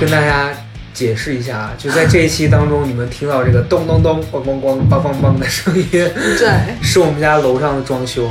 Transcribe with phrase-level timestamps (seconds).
[0.00, 0.48] 跟大家
[0.94, 8.26] 解释一下啊，就在这一期当中，你们听到这个咚咚咚、咣咣咣、梆梆梆的声音，对，是我们家楼上的装修。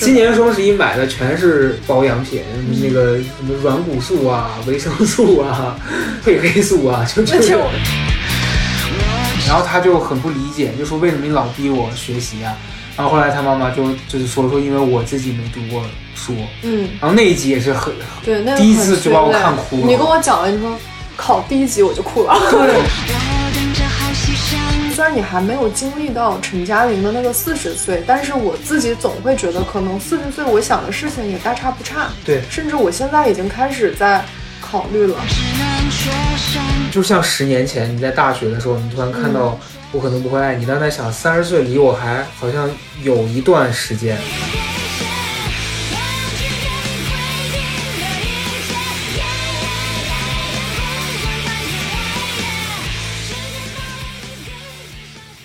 [0.00, 2.42] 今年双十一买的全是保养品，
[2.82, 5.78] 那个什么软骨素啊、维生素啊、
[6.26, 7.62] 褪黑素啊，就这种。
[9.46, 12.56] 然后他就很不理解，就说为什么你老逼我学习啊？
[12.96, 15.82] 然后后来他妈妈就就是说说，因为我自己没读过
[16.14, 16.34] 书。
[16.62, 17.92] 嗯，然后那一集也是很
[18.24, 19.86] 对，那第一次就把我看哭了。
[19.86, 20.76] 你跟我讲了，你说
[21.16, 22.34] 考第一集我就哭了。
[22.50, 22.82] 对，
[24.94, 32.08] 虽然你还没有经历到陈嘉玲的那个四十岁，但是我自己总会觉得，可能四十岁我想的事情也大差不差。
[32.24, 34.24] 对甚至我现在已经开始在
[34.60, 35.16] 考虑了。
[36.92, 39.58] 就像十年前你在大学的时候，你突然看嗯到
[39.94, 42.68] 我可能不会爱你，但在想三十岁离我还好像
[43.04, 44.18] 有一段时间。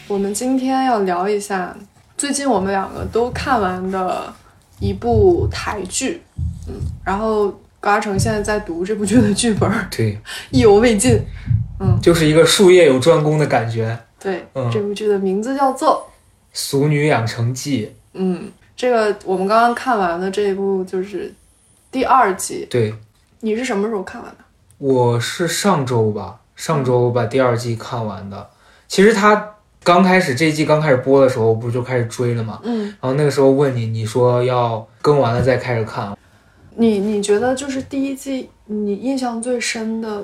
[0.08, 1.78] 我们今天要聊一下
[2.18, 4.34] 最近我们两个都看完的
[4.80, 6.24] 一部台剧，
[6.68, 10.20] 嗯，然后高阿成现在在读这部剧的剧本，对，
[10.50, 11.22] 意犹未尽。
[11.80, 13.98] 嗯就是一个术业有专攻的感觉。
[14.20, 16.08] 对，嗯这部剧的名字叫做
[16.54, 21.34] 《俗女养成记嗯，这个我们刚刚看完的这一部就是
[21.92, 22.94] 第二季，》，对
[23.40, 24.38] 你是什么时候看完的？
[24.78, 28.50] 我是上周吧，上周把第二季看完的。
[28.88, 32.60] 其实他刚开始这一季刚开始播的时候，不是就开始追了嘛？
[32.64, 36.18] 嗯，然后那个时候问你，你说要更完了再开始看，
[36.76, 40.24] 你你觉得就是第一季你印象最深的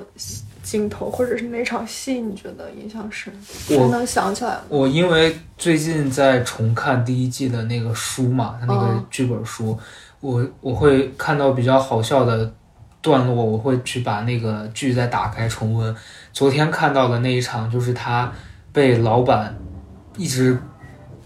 [0.66, 3.32] 镜头，或者是哪场戏你觉得印象深？
[3.70, 4.62] 我还能想起来吗？
[4.68, 9.78] 我因为最近在重看第一季的那个书嘛，它那个哦剧本书，
[10.20, 12.52] 我我会看到比较好笑的
[13.00, 15.94] 段落，我会去把那个剧再打开重温。
[16.32, 18.32] 昨天看到的那一场，就是他
[18.72, 19.56] 被老板
[20.16, 20.58] 一直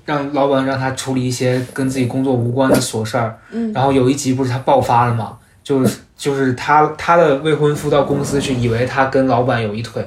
[0.05, 5.39] 让老板让他处理一些跟自己工作无关的琐事儿，嗯然后有一集不是他爆发了嘛，
[5.71, 10.03] 就是就是他他的未婚夫到公司去，以为他跟老板有一腿，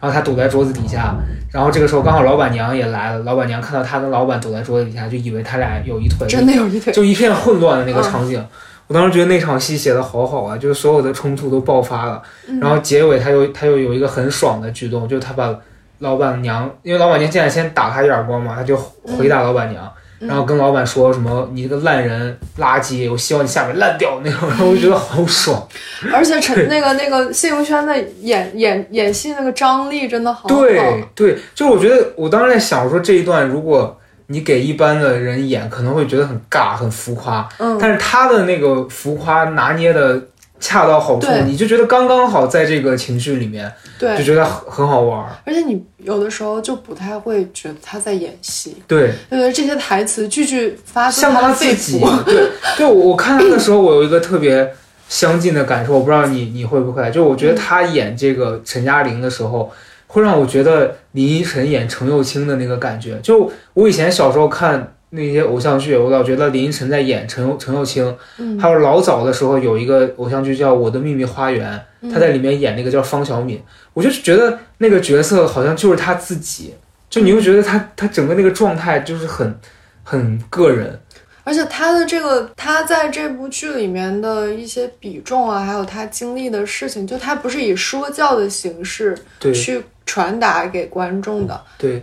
[0.00, 1.14] 然后他躲在桌子底下，
[1.52, 8.44] 然后这个时候刚好老板娘也来了，老板娘看到他跟老板躲在桌子底下，就以为他俩有一腿，真的有一腿，就一片混乱的那个嗯场景。
[8.88, 15.56] 我当时觉得那场戏写的好好啊，就是所有的冲突都爆发了，嗯然后结尾他又他又有一个很爽的举动，就是他把
[16.00, 18.76] 老板娘，因为老板娘进来先打他一耳光嘛，他就
[19.16, 25.66] 回答老板娘，嗯然后跟老板说什么你这个烂人垃圾，我希望你下面烂掉那种，然 后我就觉得好爽。
[26.12, 30.48] 而且陈 那个那个谢盈萱的演演演戏那个张力真的好好。
[30.48, 33.98] 对对，就是我觉得我当时在想，我说这一段如果
[34.28, 40.18] 你给一般的人演，可能会觉得很尬、很浮夸，嗯，但是他的那个浮夸拿捏的
[40.64, 45.36] 恰到好处，你就觉得刚刚好在这个情绪里面，对就，觉得很很好玩儿。
[45.44, 52.48] 而且你有的时候就不太会觉得他在演戏，对，对对，这些台词句句发自像他自己。，对
[52.78, 54.72] 对，我我看他的时候，我有一个特别
[55.06, 59.70] 相近的感受，我不知道你你会不会，就我觉得他演这个陈嘉玲的时候，
[60.06, 63.18] 会让我觉得林依晨演程又青的那个感觉。
[63.22, 68.58] 就我以前小时候看那些偶像剧，我老觉得林依晨在演程又程又青，嗯。
[68.58, 72.12] 还有老早的时候有一个偶像剧叫《我的秘密花园》，嗯。
[72.12, 76.74] 他在里面演那个叫方小敏，我就觉得那个角色好像就是他自己，
[77.08, 79.58] 就你又觉得他他整个那个状态就是很
[80.02, 81.00] 很个人。
[81.46, 89.14] 而且他的这个，他在这部剧里面的一些比重啊，还有他经历的事情，就他不是以说教的形式
[89.52, 92.02] 去传达给观众的，对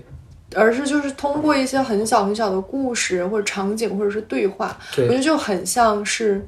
[0.56, 6.46] 而是就是通过一些很小很小的故事或者场景或者是对话，我觉，得就很像是，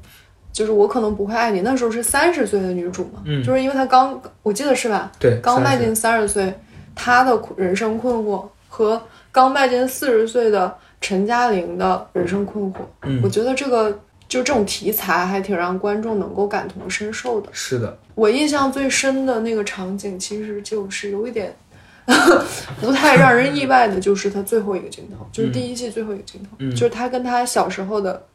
[0.52, 3.44] 就是我可能不会爱你，那时候是三十岁的女主嘛，嗯。
[3.44, 5.12] 就是因为她刚，我记得是吧？
[5.20, 6.54] 对刚迈进三十岁，
[6.94, 9.02] 她的人生困惑和
[9.32, 13.22] 刚迈进四十岁的陈嘉玲的人生困惑，嗯。
[13.24, 13.92] 我觉得这个
[14.28, 17.50] 就这种题材还挺让观众能够感同身受的。
[17.52, 21.56] 是的，我印象最深的那个场景，其实就是有一点
[22.82, 28.26] 不太让人意外的，就是他最后一个镜头，就是第一季最后一个镜头，嗯就是他跟他小时候的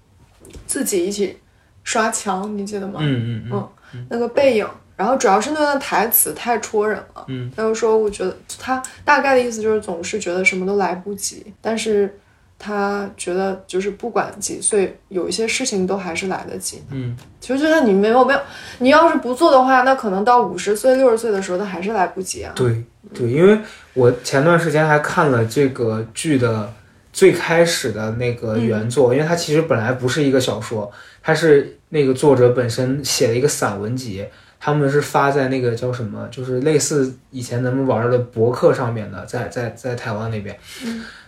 [0.67, 1.37] 自己一起
[1.85, 3.01] 刷墙，你记得吗？
[3.01, 4.67] 嗯嗯嗯那个背影，
[4.97, 7.25] 然后主要是那段台词太戳人了。
[7.29, 12.19] 嗯，他就说，我觉得他大概的意思就是总是觉得什么都来不及，但是
[12.59, 16.83] 他觉得就是不管几岁，有一些事情都还是来得及。
[16.91, 18.41] 嗯，其实就算你没有没有，
[18.79, 22.53] 你要是不做的话，那可能到五十岁、六十岁的时候，他还是来不及啊。
[22.57, 23.59] 对对，因为
[23.95, 26.73] 我前段时间还看了这个剧的
[27.13, 30.91] 最开始的那个原作，因为它其实本来不是一个小说，
[31.23, 34.25] 它是那个作者本身写了一个散文集，
[34.61, 40.57] 他们是发在那个叫什么，就是类似以前咱们玩的博客上面的，在在在台湾那边，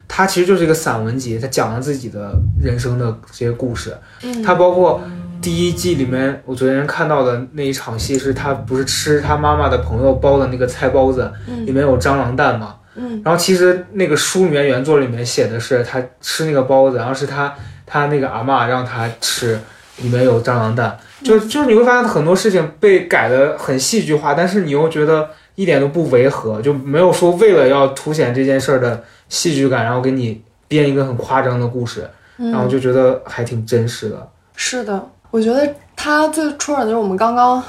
[0.07, 3.97] 它其实就是一个散文集，它讲了自己的人生的这些故事，
[4.45, 5.01] 它包括。
[5.41, 11.33] 第一季里面，我昨天看到的那一场戏是他不是吃他妈妈的朋友包的那个菜包子，
[11.65, 12.77] 里面有蟑螂蛋嘛？
[12.97, 17.55] 嗯，然后其实那个书里面原作里面写的是他吃那个包子，然后是他
[17.87, 19.59] 他那个阿妈让他吃，
[20.03, 34.29] 里面有蟑螂蛋，就就是你会发现很多事情被改的很戏剧化，但是你又觉得一点都不违和，就没有说为了要凸显这件事儿的戏剧感，然后给你编一个很夸张的故事，然后就觉得还挺真实的。
[34.55, 35.03] 是的。
[35.31, 37.63] 我觉得他最初始就是我们刚刚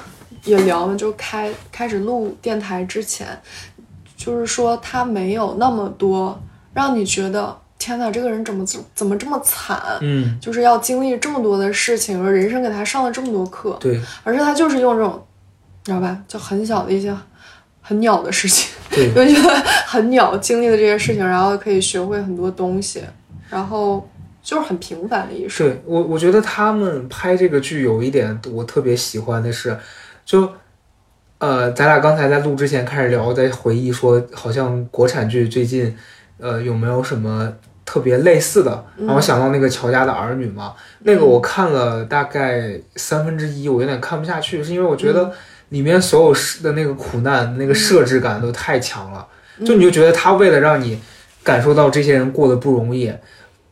[0.45, 3.27] 也聊了，就开开始录电台之前，
[4.17, 6.41] 就是说他没有那么多
[6.73, 9.79] 让你觉得天哪，这个人怎么怎怎么这么惨？
[10.01, 13.77] 嗯，就是要经历这么多的事情，而人生给他上了这么多课。
[13.79, 15.23] 对，而是他就是用这种，
[15.85, 16.17] 你知道吧？
[16.27, 17.15] 就很小的一些
[17.81, 19.55] 很鸟的事情，对， 就觉得
[19.85, 23.03] 很鸟经历的这些事情，然后可以学会很多东西，
[23.49, 24.07] 然后。
[24.43, 25.67] 就是很平凡的一生。
[25.67, 29.77] 对我，我觉得他们拍这个剧有一点我特别喜欢的是，
[30.25, 30.49] 就，
[31.37, 35.95] 呃，咱俩刚才在录之前开始聊，在回忆说，好像国产剧最近，
[36.39, 37.53] 呃，有没有什么
[37.85, 38.85] 特别类似的？
[38.97, 45.31] 然后想到那个《乔家的儿女》嘛，那个我看了大概三分之一，我有点看不下去，是因为我觉得
[45.69, 49.27] 里面所有的那个苦难、那个设置感都太强了，
[49.65, 50.99] 就你就觉得他为了让你
[51.43, 53.13] 感受到这些人过得不容易。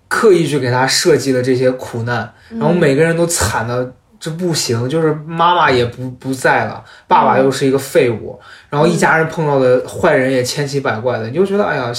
[0.10, 3.90] 刻意去给他设计的这些苦难，然后每个人都惨的
[4.20, 8.38] 这不行，就是妈妈也不不在了，爸爸又是一个废物，
[8.70, 11.90] 然后一家人碰到的坏人也千奇百怪的，你就觉得哎呀，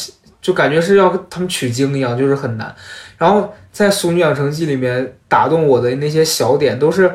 [0.43, 2.75] 就感觉是要他们取经一样，就是很难。
[3.17, 7.11] 然后在《俗女养成记》里面打动我的那些小点都是。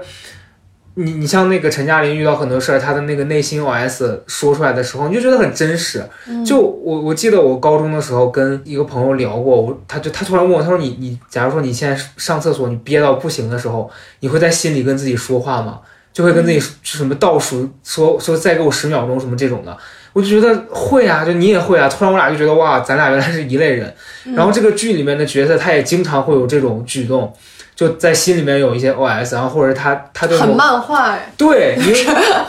[0.96, 6.04] 你你像那个陈嘉玲遇到很多事儿，她的那个内心 OS 说出来的时候，你就觉得很真实。
[6.46, 15.82] 就我我记得我高中的时候跟一个朋友聊过，我他就他突然问我，他说你你假如说你现在上厕所你憋到不行的时候，你会在心里跟自己说话吗？
[16.14, 19.78] 就会跟自己什么倒数说说再给我十秒钟什么这种的，
[20.14, 21.90] 我就觉得会啊，就你也会啊。
[21.90, 23.94] 突然我俩就觉得哇，咱俩原来是一类人。
[24.34, 27.34] 然后这个剧里面的角色他也经常会有这种举动。
[27.76, 31.94] 就在心里面有一些 OS，然后或者他他就很漫画哎，对你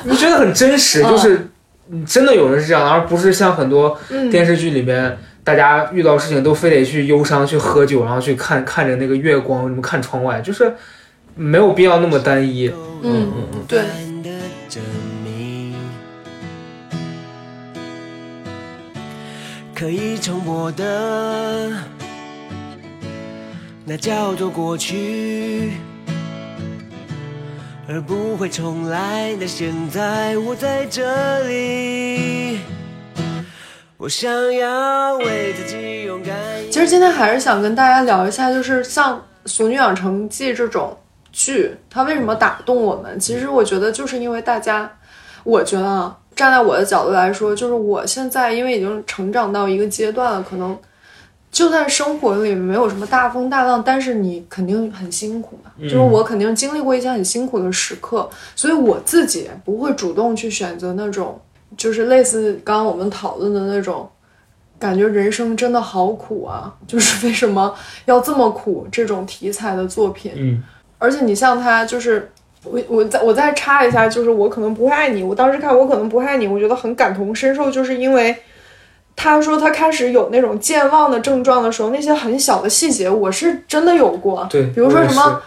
[0.11, 1.51] 你觉得很真实，就是
[2.07, 3.99] 真的有人是这样，而不是像很多
[4.31, 10.73] 电视剧里面，大家遇到事情都非得去忧伤、去喝酒，然后去看看着那个月光，什么看窗外，就是
[11.35, 12.69] 没有必要那么单一。
[13.03, 13.81] 嗯嗯嗯，对。
[19.75, 21.71] 可以重播的。
[23.89, 25.71] 那叫做过去，
[27.89, 32.59] 而不会重来的现在，我在这里。
[33.97, 36.35] 我想要为自己勇敢。
[36.69, 40.99] 其实今天还是想跟大家聊一下，就是像《俗女养成记》这种
[41.31, 43.17] 剧，它为什么打动我们？
[43.21, 44.91] 其实我觉得就是因为大家，
[45.45, 50.77] 我觉得啊，站在我的角度来说，就是我现在因为已经成长到一个阶段了，可能。
[51.57, 55.71] 就算生活里没有什么大风大浪，但是你肯定很辛苦嘛。
[55.81, 61.41] 就是我肯定经历过一些很辛苦的时刻，所以我自己不会主动去选择那种，
[61.75, 64.07] 就是类似刚刚我们讨论的那种，
[64.79, 70.33] 感觉人生真的好苦啊，就是为什么要这么苦这种题材的作品。
[70.37, 70.63] 嗯，
[70.99, 72.31] 而且你像他，就是
[72.65, 75.23] 我我再我再插一下，就是我可能不会爱你。
[75.23, 78.37] 我当时看我可能不会爱你，我觉得很感同身受，就是因为。
[79.17, 84.47] 他说他开始有那种健忘的症状的时候，那些很小的细节，我是真的有过。
[84.51, 85.41] 对，比如说什么，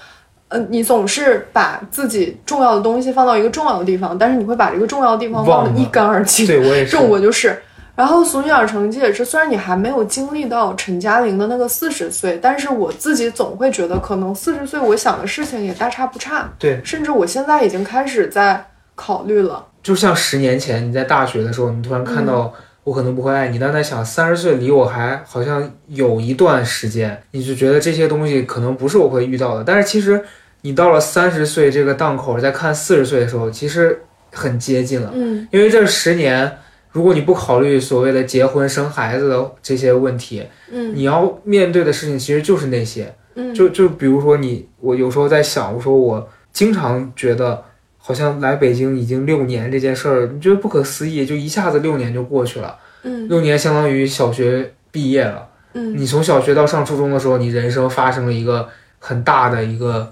[0.47, 6.47] 呃，你总是把自己重要的东西放到一个重要的地方，但是你会把这个重要的地方忘得一干二净。
[6.47, 6.97] 对我也是。
[6.97, 7.61] 这我就是。
[7.95, 16.49] 然后《俗女养成记》也是，虽然你还没有经历到陈嘉玲的那个四十岁，但是我自己总会觉得，可能四十岁我想的事情也大差不差。
[16.57, 19.63] 对，甚至我现在已经开始在考虑了。
[19.83, 22.51] 就像十年前你在大学的时候，你突然看到。
[22.89, 29.63] 我可能不会爱你，但在想三十岁离我还好像有一段时间，你就觉得这些东西可能不是我会遇到的。
[29.63, 30.19] 但是其实
[30.61, 35.11] 你到了三十岁这个档口，再看四十岁的时候，其实很接近了。
[35.13, 36.57] 嗯，因为这十年，
[36.91, 43.13] 如果你不考虑所谓的结婚生孩子的这些问题，嗯，你要面对的事情其实就是那些。
[43.35, 47.63] 嗯，就就比如说你，我有时候在想，我说我经常觉得。
[48.09, 51.23] 好像来北京已经六年这件事儿，你觉得不可思议？
[51.23, 52.75] 就一下子六年就过去了。
[53.03, 55.47] 嗯，六年相当于小学毕业了。
[55.75, 60.11] 嗯你从小学到上初中的时候，你人生发生了一个很大的一个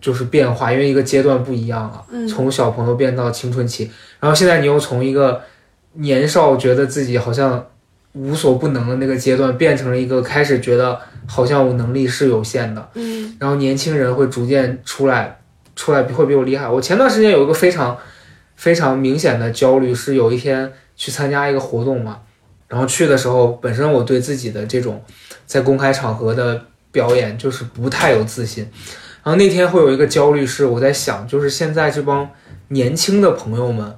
[0.00, 5.42] 就是变化，因为一个阶段不一样了，嗯从小朋友变到青春期，然后现在你又从一个
[5.94, 7.66] 年少觉得自己好像
[8.12, 10.96] 无所不能的那个阶段，变成了一个开始觉得
[11.26, 15.40] 好像我能力是有限的，嗯然后年轻人会逐渐出来，
[15.76, 16.68] 出来会比我厉害。
[16.68, 17.96] 我前段时间有一个非常
[18.56, 22.20] 非常明显的焦虑，是有一天去参加一个活动嘛，
[22.68, 25.02] 然后去的时候，本身我对自己的这种
[25.46, 28.64] 在公开场合的表演就是不太有自信，
[29.22, 32.28] 然后那天会有一个焦虑，是我在想，就是现在这帮
[32.68, 33.96] 年轻的朋友们，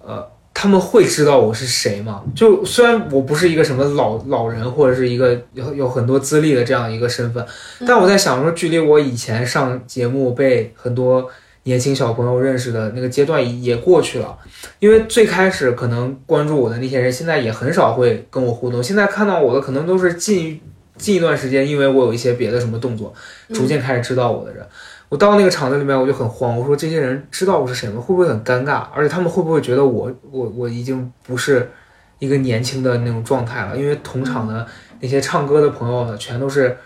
[0.00, 0.28] 呃。
[0.60, 2.20] 他们会知道我是谁吗？
[2.34, 7.46] 就虽然我不是一个什么老老人，或者是一个有有很多资历的这样一个身份，
[7.86, 11.30] 但我在想说，距离我以前上节目被很多
[11.62, 14.36] 年轻小朋友认识的那个阶段也过去了。
[14.80, 18.82] 因为最开始可能关注我的那些人，现在也很少会跟我互动。
[18.82, 20.60] 现在看到我的，可能都是近
[20.96, 23.14] 近一段时间，因为我有一些别的什么动作，
[23.54, 24.66] 逐渐开始知道我的人。
[25.08, 26.56] 我到那个场子里面，我就很慌。
[26.56, 28.00] 我说这些人知道我是谁吗？
[28.00, 28.84] 会不会很尴尬？
[28.94, 31.70] 而且他们会不会觉得我我我已经不是
[32.18, 33.76] 一个年轻的那种状态了？
[33.76, 34.66] 因为同场的
[35.00, 36.76] 那些唱歌的朋友呢，全都是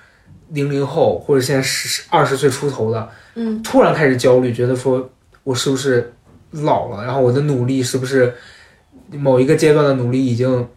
[0.51, 5.11] 零零后或者现在十二十岁出头的，嗯突然开始焦虑，觉得说
[5.43, 6.13] 我是不是
[6.53, 7.05] 老了？
[7.05, 8.35] 然后我的努力是不是
[9.11, 10.69] 某一个阶段的努力已经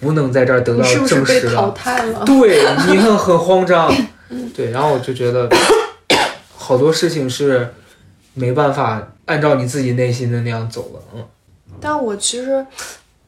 [0.00, 1.74] 不能在这儿得到证实了？
[2.24, 3.92] 对你很很慌张，
[4.56, 5.46] 对，然后我就觉得
[6.70, 7.74] 好多事情是
[8.32, 11.26] 没办法按照你自己内心的那样走的，嗯。
[11.80, 12.64] 但我其实，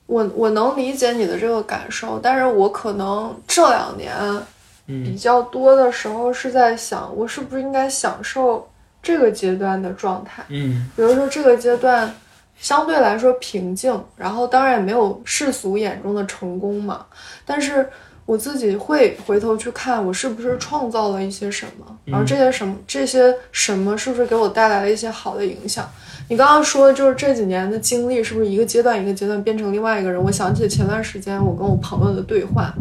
[0.07, 4.15] 我我能理解你的这个感受，但是我可能这两年
[4.87, 8.71] 比嗯较多的时候是在想，我是不是应该享受
[9.03, 10.45] 这个阶段的状态？
[10.49, 10.89] 嗯。
[10.95, 12.15] 比如说这个阶段
[12.57, 17.05] 相对来说平静，然后当然也没有世俗眼中的成功嘛，
[17.45, 17.91] 但是
[18.33, 25.87] 我自己会回头去看，我是不是创造了一些什么，然后这些什么这些什么是不是给我带来了一些好的影响？
[26.31, 30.19] 你刚刚说的就是这几年的经历，是不是一个阶段一个阶段变成另外一个人？
[30.25, 32.75] 我想起前段时间我跟我朋友的对话，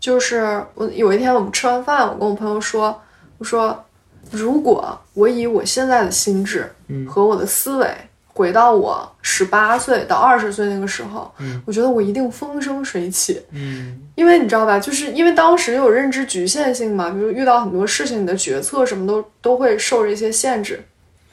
[0.00, 3.00] 就是我有一天我们吃完饭，我跟我朋友说，
[3.38, 3.84] 我说
[4.32, 7.06] 如果我以我现在的心智嗯。
[7.06, 7.86] 和我的思维
[8.32, 11.62] 回到我十八岁到二十岁那个时候，嗯。
[11.64, 20.78] 我觉得我一定风生水起，嗯因为你知道吧，就是因为当时有认知局限性嘛，比如遇到很多事情，你的决策什么都都会受这些限制。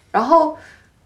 [0.10, 0.58] 然后，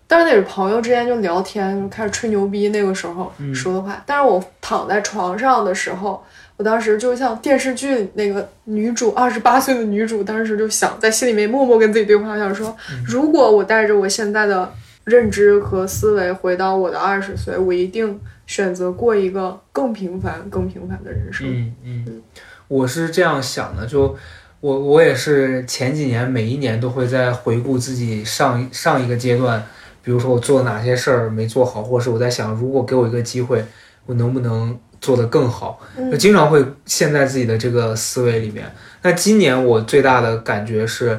[0.06, 2.70] 但是那是朋友之间就聊天，就开始吹牛逼。
[2.70, 6.24] 那个时候说的话，但是我躺在床上的时候，
[6.56, 14.72] 我当时就像电视剧那个女主二十八岁的女主，当时就想在心里面默默跟自己对话，想说，如果我带着我现在的
[15.04, 18.20] 认知和思维回到我的二十岁，我一定
[18.52, 21.48] 选择过一个更平凡、更平凡的人生。
[21.48, 22.22] 嗯嗯，
[22.68, 24.14] 我是这样想的，就
[24.60, 29.66] 我我也是前几年每一年都会在回顾自己上上一个阶段，
[30.04, 33.64] 比如说我做哪些事儿没做好，或者是我在想，如果给我一个机会，
[34.06, 35.80] 我能不能做得更好？
[36.20, 38.70] 经常会陷在自己的这个思维里面。
[39.02, 41.18] 那今年我最大的感觉是，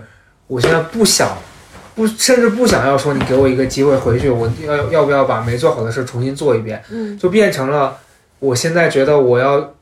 [0.49, 1.35] 我现在不想，
[1.95, 6.83] 不甚至不想要说你给我一个机会回去，我要要不要把没做好的事重新做一遍？
[6.91, 7.97] 嗯就变成了
[8.39, 9.75] 我现在觉得我要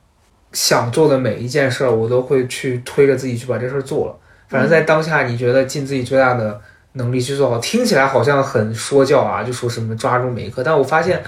[0.52, 4.16] 想做的每一件事儿，我都会去推着自己去把这事儿做了。
[4.48, 6.60] 反正在当下，你觉得尽自己最大的
[6.94, 10.64] 能力去做好，听起来好像很说教啊，就说什么抓住每一刻。
[10.64, 11.22] 但我发现，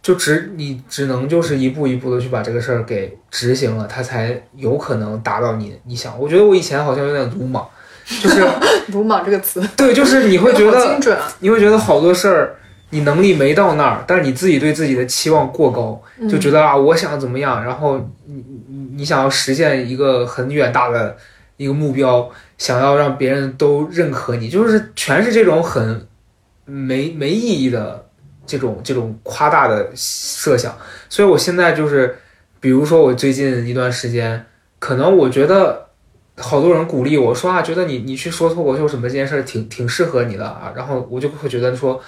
[0.00, 6.18] 就只你只能就是一步一步的去把这个事儿给执行了，它才有可能达到你你想。
[6.18, 7.68] 我觉得我以前好像有点鲁莽，
[8.04, 8.46] 就是
[8.92, 11.32] 鲁莽这个词，对，就是你会觉得精准啊！
[11.40, 12.56] 你会觉得好多事儿
[12.90, 21.16] 你能力没到那儿，但是你自己对自己的期望过高，嗯就觉得啊，我想怎么样，然后你你你想要实现一个很远大的
[21.56, 22.28] 一个目标，
[22.58, 26.06] 想要让别人都认可你，就是全是这种很
[26.64, 28.04] 没没意义的
[28.46, 30.76] 这种这种夸大的设想。
[31.08, 32.18] 所以我现在就是，
[32.60, 34.44] 比如说我最近一段时间，
[34.78, 35.86] 可能我觉得
[36.42, 41.98] 好多人鼓励我说啊，觉得你你去说脱口秀什么这件事儿挺挺适合你的啊，然后我就会觉得说。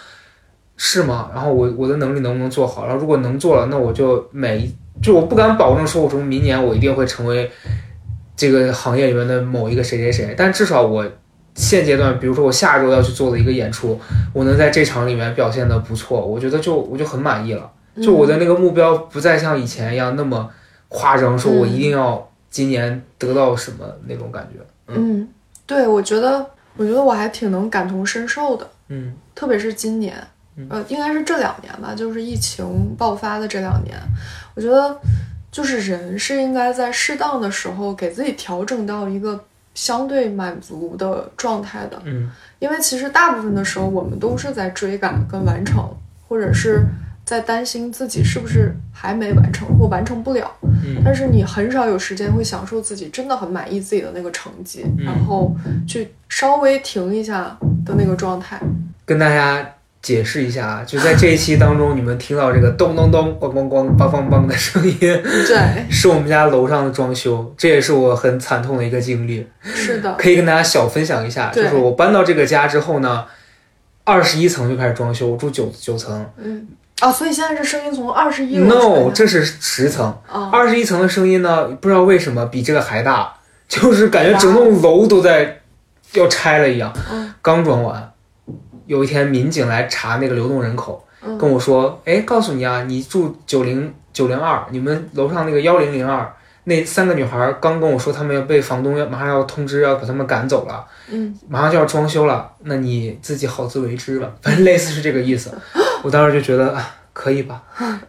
[0.77, 1.31] 是吗？
[1.33, 2.85] 然后我我的能力能不能做好？
[2.85, 7.49] 然后如果能做了，那我就每一就我不敢保证说我从明年我一定会成为
[8.35, 11.07] 这个行业里面的某一个谁谁谁，但至少我
[11.55, 13.97] 现阶段，比如说我下周要去做的一个演出，
[14.33, 17.71] 我能在这场里面表现的不错，我觉得就我就很满意了。
[18.03, 20.51] 就我的那个目标不再像以前一样那么
[20.89, 24.65] 夸张，说我一定要今年得到什么那种感觉。
[24.87, 25.29] 嗯，
[25.67, 26.47] 对，我觉得，
[26.77, 30.17] 我觉得我还挺能感同身受的，嗯特别是今年，
[30.69, 33.99] 呃，应该是这两年吧，就是疫情爆发的这两年，
[34.55, 34.97] 我觉得
[35.51, 39.45] 就是人是应该在适当的时候给自己调整到一个
[39.75, 42.01] 相对满足的状态的。
[42.05, 42.31] 嗯
[42.61, 45.93] 因为其实大部分的时候，我们都是在追赶跟完成，
[46.29, 46.81] 或者是
[47.25, 50.51] 在担心自己是不是还没完成或完成不了。
[50.85, 51.03] 嗯。
[51.05, 55.05] 但是你很少有时间会享受自己真的很满意自己的那个成绩，嗯。
[55.05, 55.55] 然后
[55.87, 58.61] 去稍微停一下的那个状态。
[59.05, 69.47] 跟大家解释一下啊，就在这一期当中，你们听到这个咚咚咚、 咣咣咣、梆梆梆的声音，对，是我们家楼上的装修，这也是我很惨痛的一个经历。
[69.63, 73.25] 是的，可以跟大家小分享一下，就是我搬到这个家之后呢，
[74.05, 76.27] 二十一层就开始装修，我住九九层。
[76.37, 76.67] 嗯，
[77.01, 78.67] 啊，所以现在这声音从二十一楼
[79.07, 83.35] ，no，这是十层，啊，二十一层的声音呢，不知道为什么比这个还大，
[83.69, 85.61] 就是感觉整栋楼都在
[86.13, 86.93] 要拆了一样。
[87.11, 88.13] 嗯刚装完，
[88.87, 96.33] 有一天民警来查那个流动人口，嗯跟我说，哎，告诉你啊，你住九零九零二，你们楼上那个幺零零二。
[96.67, 105.53] 那三个女孩刚跟我说，她们要被房东要马上要通知要把她们赶走了，嗯，马上就要装修了，那你自己好自为之吧，反正类似是这个意思。
[106.05, 107.63] 我当时就觉得啊，可以吧。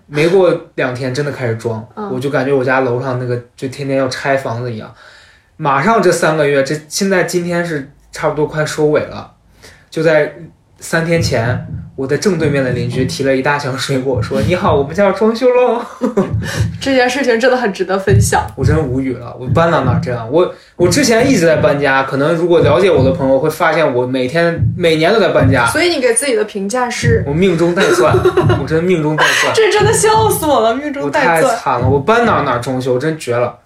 [0.05, 4.93] 没过两天，真的开始装，嗯我就感觉我家楼上那个就天天要拆房子一样。
[5.57, 9.33] 马上这三个月，这现在今天是差不多快收尾了，
[9.89, 10.35] 就在
[10.87, 11.65] 三天前，
[11.95, 15.81] 我的正对面的邻居提了一大箱水果，说：“你好，我们家要装修喽。
[16.79, 18.45] ”这件事情真的很值得分享。
[18.55, 20.29] 我真无语了，我搬到哪儿这样？
[20.31, 28.15] 我我之前一直在搬家，可能如果了解我的朋友会发现，我每天每年都在搬家，所以你给自己的评价是，我命中带钻，
[28.61, 31.59] 我真命中带钻，这真的笑死我了，命中带钻太。
[31.59, 33.57] 惨了，我搬哪儿哪儿装修，真绝了。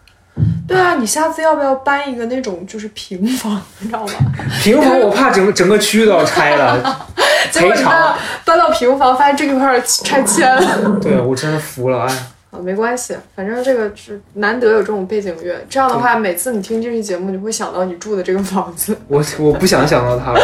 [0.70, 4.14] 对啊，你下次要不要搬一个那种就是平房，你知道吗？
[4.62, 7.08] 平房我怕整个整个区域都要拆了，
[7.52, 8.18] 结果你搬赔偿到。
[8.46, 11.00] 搬到平房，发现这个块儿拆迁了。
[11.02, 12.14] 对我真服了，哎，
[12.52, 18.96] 啊，没关系，反正这个是难得有这种背景乐，这样的话，每次你听这期节目，你会想到你住的这个房子。
[19.10, 20.40] 我我不想想到它了。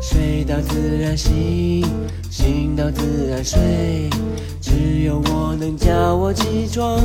[0.00, 1.84] 睡到自然醒，
[2.30, 3.58] 醒到自然睡，
[4.60, 6.96] 只有我能叫我起床，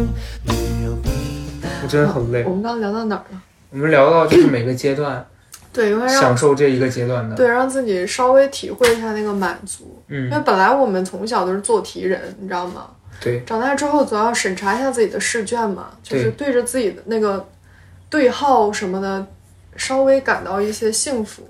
[0.43, 0.53] 没
[0.85, 1.36] 有别的。
[1.83, 2.49] 我真的很累我。
[2.51, 3.41] 们刚刚聊到哪儿了？
[3.71, 5.25] 我们聊到就是每个阶段
[5.73, 12.87] 对，因为让享受这一个阶段的，对让自己稍微体会一下那个满足，因为嗯，本来我们从小都是做题人，你知道吗？
[13.19, 17.47] 对，长大之后总要审查一下自己的试卷嘛，就是对对着自己的那个
[18.09, 19.25] 对号什么的，
[19.75, 21.47] 稍微感到一些幸福。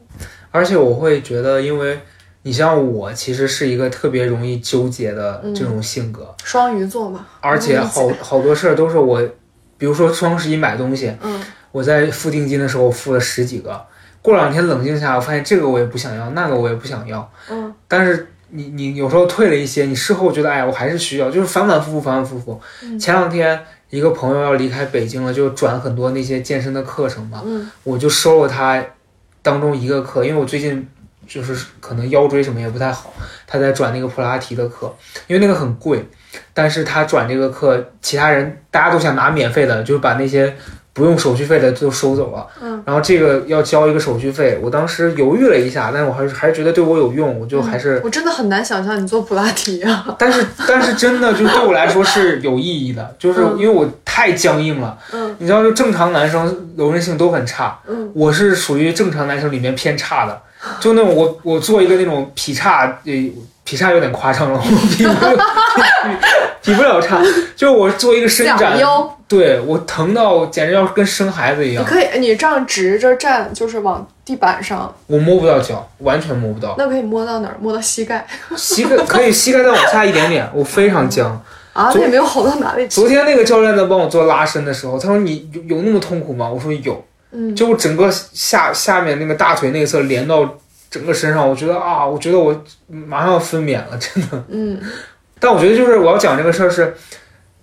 [0.52, 2.00] 而且我会觉得，因为
[2.44, 9.22] 你像我，其实是一个特别容易纠结的这种性格，双鱼座嘛，而且好好多事儿都是我，
[9.78, 11.42] 比如说双十一买东西，嗯。
[11.72, 13.80] 我在付定金的时候付了十几个，
[14.22, 17.72] 过两天冷静下来，我发现这个我也不想要，那个我也不想要，嗯。
[17.88, 22.60] 但是你你有时候退了一些，你事后觉得哎呀我还是需要，就是反反复复反反复复。
[22.82, 22.98] 嗯。
[22.98, 23.60] 前两天
[23.90, 27.70] 一个朋友要离开北京了，就转很多那些健身的课程嘛，嗯。
[27.84, 28.84] 我就收了他
[29.44, 30.88] 当中一个课，因为我最近
[31.28, 33.14] 就是可能腰椎什么也不太好，
[33.46, 34.96] 他在转那个普拉提的课，
[35.28, 36.04] 因为那个很贵，
[36.54, 40.56] 但是他转这个课，其他人大家都想拿免费的，就是把那些
[40.94, 50.16] 不用手续费的都收走了，嗯，然后这个要交一个手续费，我当时犹豫了一下，但是我还是还是觉得对我有用，我就还是，我真的很难想象你做普拉提啊。
[50.18, 53.56] 但是 但是真的就对我来说是有意义的，就是嗯。
[53.60, 55.36] 因为我太僵硬了，嗯。
[55.38, 58.10] 你知道，就正常男生柔韧性都很差，嗯。
[58.16, 60.42] 我是属于正常男生里面偏差的，
[60.80, 63.14] 就那种我我做一个那种劈叉，呃，
[63.64, 65.46] 劈叉有点夸张了， 我劈不了，
[66.62, 67.22] 劈不了叉，
[67.56, 77.56] 就我做一个伸展，腰，对我疼到简直要跟生孩子一样，你可以，你这样直着站，就是往地板上，我摸不到脚，完全摸不到，那可以摸到哪儿？
[77.60, 81.42] 摸到膝盖膝盖可以膝盖再往下一点点，我非常僵。
[81.74, 81.92] 啊？
[81.94, 82.96] 那也没有好到哪里去。
[82.96, 86.50] 昨天那个教练在帮我做拉伸的时候，他说你有有那么痛苦吗？
[86.50, 90.58] 我说有，嗯，就我整个下下面那个大腿内侧连到
[90.90, 94.44] 整个身上，我觉得啊，我觉得我马上要分娩了，真的。
[94.50, 94.80] 嗯
[95.40, 96.96] 但我觉得就是我要讲这个事儿是，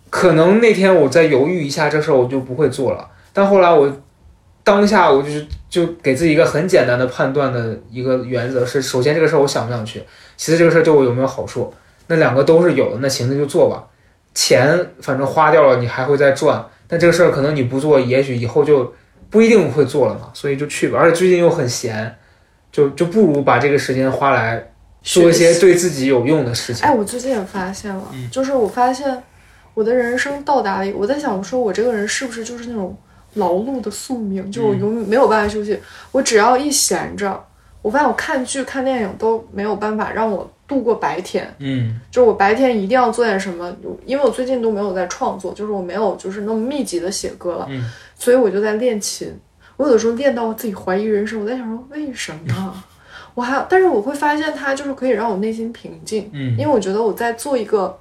[0.09, 3.09] 可能那天我再犹豫一下，这事儿我就不会做了。
[3.33, 3.91] 但后来我
[4.63, 10.03] 当下我就是就给自己一个很简单的判断的一个原则是：首先这个事儿我想不想去，
[10.37, 11.75] 其次这个事儿对我有没有好处。
[12.07, 13.83] 那两个都是有的，那行那就做吧。
[14.35, 16.65] 钱反正花掉了，你还会再赚。
[16.87, 18.93] 但这个事儿可能你不做，也许以后就
[19.35, 20.97] 不一定会做了嘛，所以就去吧。
[21.01, 22.17] 而且最近又很闲，
[22.71, 24.65] 就就不如把这个时间花来
[25.03, 26.87] 做一些对自己有用的事情。
[26.87, 28.31] 哎，我最近也发现了，嗯。
[28.31, 29.21] 就是我发现
[29.75, 32.97] 我的人生到达了一个，我在想，我说我这个人是不是就是那种
[33.35, 35.77] 劳碌的宿命，就我嗯永远没有办法休息，
[36.13, 37.45] 我只要一闲着，
[37.83, 42.01] 我发现我看剧、看电影都没有办法让我度过白天，嗯。
[42.13, 49.35] 就是我白天一定要做点什么，因为我最近都没有在创作，就是我没有就是那么密集的写歌了，嗯所以我就在练琴。
[49.77, 52.85] 我有的时候练到我自己怀疑人生，我在想说为什么？
[53.35, 57.99] 我还，但是我会发现它就是可以让我内心平静，嗯因为我觉得我在做一个，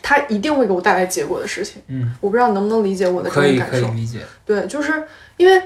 [0.00, 1.82] 它一定会给我带来结果的事情。
[1.88, 3.88] 嗯，我不知道你能不能理解我的这种感受。
[3.88, 4.20] 可以理解。
[4.46, 5.04] 对，就是
[5.36, 5.62] 因为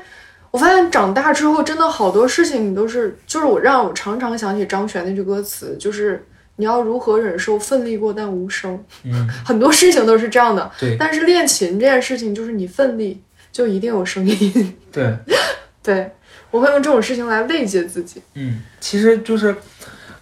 [0.50, 8.83] 我发现长大之后，真的好多事情你都是，就是我让我常常想起张悬那句歌词，就是你要如何忍受奋力过但无声。
[9.04, 14.76] 嗯， 很多事情都是这样的，对但是练琴这件事情，就是你奋力就一定有声音。
[14.92, 15.16] 对，
[15.82, 16.10] 对
[16.50, 18.20] 我会用这种事情来慰藉自己。
[18.34, 19.54] 嗯，其实就是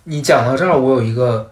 [0.04, 1.50] 你讲到这儿，我有一个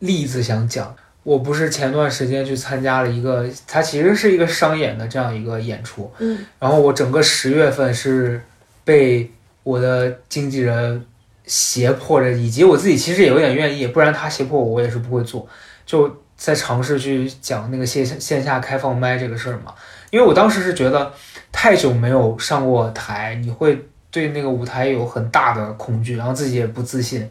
[0.00, 0.94] 例子想讲。
[1.24, 8.42] 我不是前段时间去参加了一个，它其实是一个商演的这样一个演出，嗯然后我整个十月份是
[8.82, 9.30] 被
[9.62, 11.06] 我的经纪人
[11.46, 15.46] 胁迫着，以及我自己其实也有点愿意，不然他胁迫我，我也是不会做。
[15.86, 19.72] 就在尝试去讲那个线下线下开放麦这个事儿嘛，
[20.12, 21.10] 因为我当时是觉得
[21.50, 27.26] 太久没有上过台，你会对那个舞台有很大的恐惧，然后自己也不自信。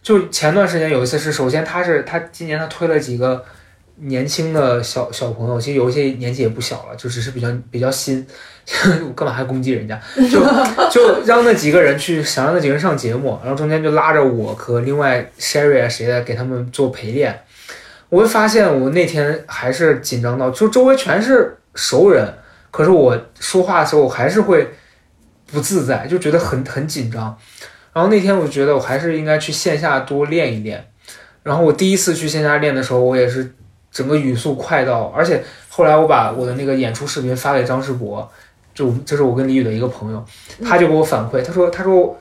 [0.00, 3.44] 就前段时间有一次是，首先他是他今年他推了几个
[3.96, 8.24] 年轻的小小朋友，其实有一些年纪也不小了，就只是比较比较新，
[9.04, 10.00] 我干嘛还攻击人家？
[10.30, 10.40] 就
[10.88, 17.40] 就让那几个人去，想让那几个人上节目，然后中间就拉着我和另外 Sherry 啊谁的给他们做陪练。
[18.08, 22.32] 我会发现我那天还是紧张到，就周围全是熟人，
[22.70, 24.68] 可是我说话的时候我还是会
[25.46, 27.36] 不自在，就觉得很很紧张。
[27.92, 30.84] 然后那天我觉得我还是应该去线下多练一练。
[31.42, 33.54] 然后我第一次去线下练的时候，我也是
[33.90, 38.28] 整个语速快到，而且后来我把我的那个演出视频发给张世博，
[38.74, 40.24] 就这是我跟李宇的一个朋友，
[40.64, 42.18] 他就给我反馈，他说他说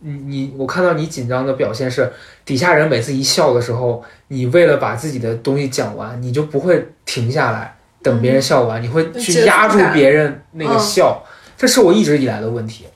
[0.00, 2.10] 你你我看到你紧张的表现是
[2.44, 11.22] 底下人每次一笑的时候，你为了把自己的东西讲完，你就不会停下来等别人笑完，你会去压住别人那个笑，
[11.56, 12.86] 这是我一直以来的问题。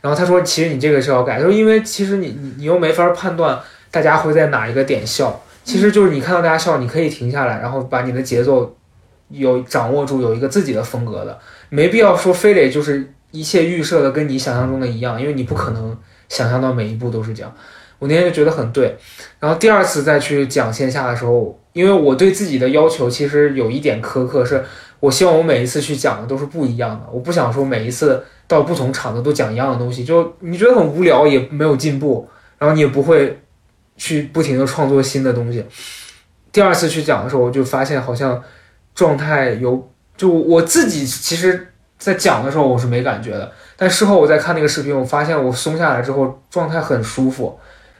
[0.00, 3.58] 然后他说，其实你这个是要改，他说因为其实你你你又没法判断
[3.90, 8.76] 大家会在哪一个点笑，其实就是你看到大家笑，你可以停下来，然后把你的节奏
[9.28, 15.96] 有掌握住，有一个自己的风格的，没必要说非得就是一切预设的跟你想象中的一样，因为你不可能
[16.28, 17.52] 想象到每一步都是这样。
[17.98, 18.96] 我那天就觉得很对，
[19.40, 24.64] 然后第二次再去讲线下的时候，因为我对自己的要求其实有一点苛刻，是
[24.98, 33.40] 我希望我每一次去讲的都是不一样的，我不想说每一次到不同场子都讲一样的东西，就你觉得很无聊，也没有进步，然后你也不会
[33.96, 35.64] 去不停的创作新的东西。
[36.50, 38.42] 第二次去讲的时候，我就发现好像
[38.92, 47.56] 状态有，就我自己其实，在讲的时候我是没感觉的，但事后我在看那个视频，我发现我松下来之后状态很舒服。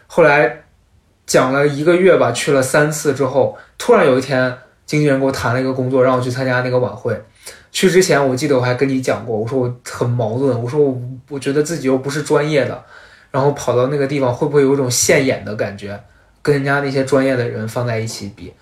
[0.08, 0.64] 后来
[1.26, 4.52] 讲了一个月吧，去了三次之后，突然有一天，
[4.84, 7.18] 经纪人给我谈了一个工作，让我去参加那个晚会。
[7.70, 12.84] 去之前，我记得我还跟你讲过，我说我很矛盾，我说我我觉得自己又不是专业的，
[13.30, 15.98] 然后跑到那个地方会不会有一种现眼的感觉，
[16.42, 18.52] 跟人家那些专业的人放在一起比，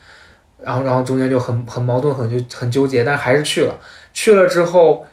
[0.60, 3.74] 然后然后中间就很很矛盾，很就很纠结，但还是去了。
[4.12, 5.06] 去了之后，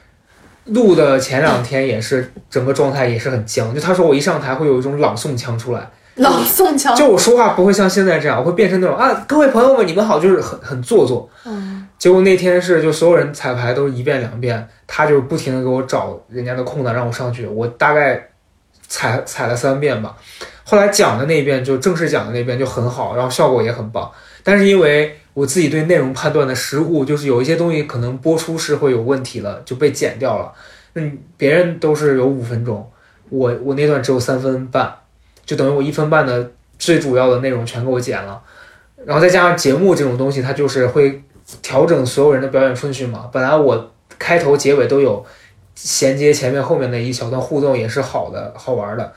[0.65, 5.89] 录的前两天也是整个状态也是很僵，就他说我一上台会有一种朗诵腔出来。
[6.21, 11.27] 朗诵腔，就我说话不会像现在这样，我会变成那种啊，各位朋友们，你们好，就是很很做作。
[11.43, 18.29] 嗯，结果那天是就所有人彩排都是一遍两遍，他就不停的给我找人家的空档让我上去，我大概
[18.87, 20.15] 踩踩了三遍吧。
[20.63, 24.09] 后来讲的那一遍就正式讲的那遍就很好，然后效果也很棒。
[24.43, 30.53] 但是因为我自己对内容判断的失误，就是有一些东西可能播出是会有问题了，就被剪掉了。
[30.93, 32.87] 嗯，别人都是有五分钟，
[33.29, 34.93] 我我那段只有三分半。
[35.45, 38.41] 就等于我一分半的最主要的内容全给我剪了，
[39.05, 41.21] 然后再加上节目这种东西，它就是会
[41.61, 43.29] 调整所有人的表演顺序嘛。
[43.31, 45.25] 本来我开头结尾都有
[45.75, 49.13] 衔接前面后面的一小段互动，也是好的好玩的，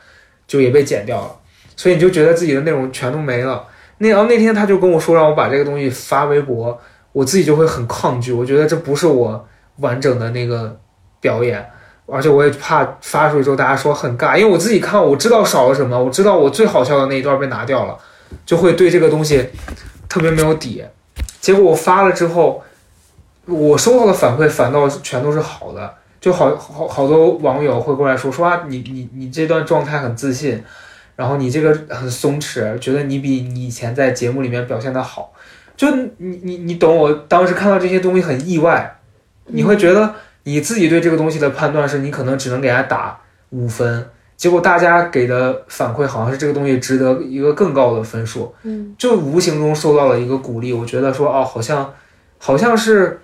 [0.46, 1.36] 就也被剪掉了。
[1.76, 3.66] 所以你就觉得自己的内容全都没了。
[3.98, 6.78] 那然后那天他就跟我说让我把这个东西发微博，
[7.12, 10.78] 我自己就会很抗拒，我觉得这不是我完整的那个
[11.20, 11.64] 表演。
[12.08, 17.98] 而且我也怕发出去之后大家说很尬，因为我自己看我知道少了什么，我知道我最好笑的那一段被拿掉了，
[18.46, 19.44] 就会对这个东西
[20.08, 20.84] 特别没有底。
[21.40, 22.62] 结果我发了之后，
[23.46, 30.62] 我收到的反馈反倒全都是好的，就好好好多网友会过来说说啊，你你你这段状态很自信，
[31.16, 35.32] 然后你这个很松弛，觉得你比你以前在节目里面表现的好，
[35.76, 38.98] 就你你你懂我当时看到这些东西很意外，
[39.46, 40.14] 你会觉得。
[40.46, 43.18] 你自己对这个东西的判断是你可能只能给他打
[43.50, 50.72] 五分，结果大家给的反馈好像是这个东西值得一个更高的分数，嗯就无形中受到了一个鼓励。
[50.72, 51.92] 我觉得说哦，好像
[52.38, 53.18] 好像是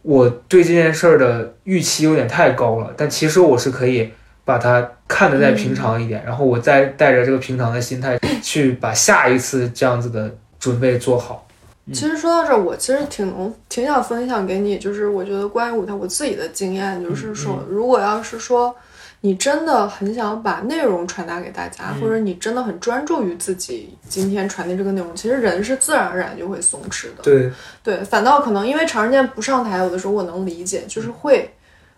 [0.00, 4.10] 我对这件事儿的预期有点太高了，但其实我是可以
[4.42, 11.46] 把它看得再平常一点，然后我再带着这个平常的心态去把下一次这样子的准备做好。
[11.92, 18.74] 其实说到这儿，我其实挺能挺想分享给你，就是我觉得关于舞台我自己的经验，就是说，如果要是说
[19.22, 27.22] 你真的很想把内容传达给大家，或者你真的很专注于自己今天传递这个内容，其实人是自然而然就会松弛的。
[27.22, 27.50] 对，
[27.82, 31.52] 对，反倒可能因为长时间不上台，有的时候我能理解，就是会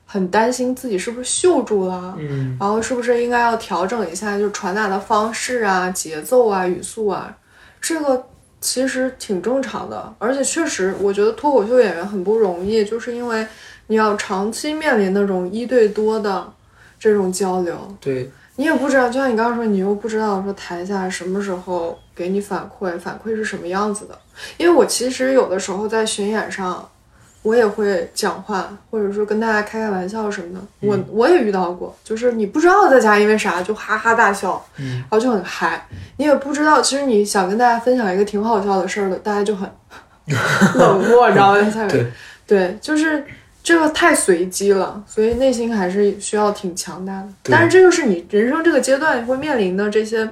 [0.07, 7.35] 很担心自己是不是秀住了，嗯，然后是不是应该要调整一下，就是传达的方式啊、节奏啊、语速啊，
[7.81, 8.27] 这个
[8.65, 10.11] 其实挺正常的。
[10.19, 13.47] 而且确实，我觉得脱口秀演员很不容易，就是因为
[13.89, 16.51] 你要长期面临那种一对多的
[16.99, 24.19] 这种交流，对，你也不知道，就像你刚刚说，你又不知道说台下什么时候给你反馈，反馈是什么样子的。
[24.57, 26.89] 因为我其实有的时候在巡演上，
[27.45, 30.61] 我也会讲话，或者说跟大家开开玩笑什么的。
[30.81, 35.87] 我我也遇到过，就是你不知道在家因为啥就哈哈大笑，嗯然后就很嗨。
[36.17, 39.71] 你也不知道，其实你想跟大家分享一个挺好笑的事儿的，大家就很
[40.75, 41.89] 冷漠，你知道吗？
[41.89, 42.07] 对，
[42.47, 43.23] 对，就是
[43.63, 47.29] 这个太随机了，所以内心还是需要挺强大的。
[47.43, 50.27] 但是这就是你人生这个阶段会面临的这些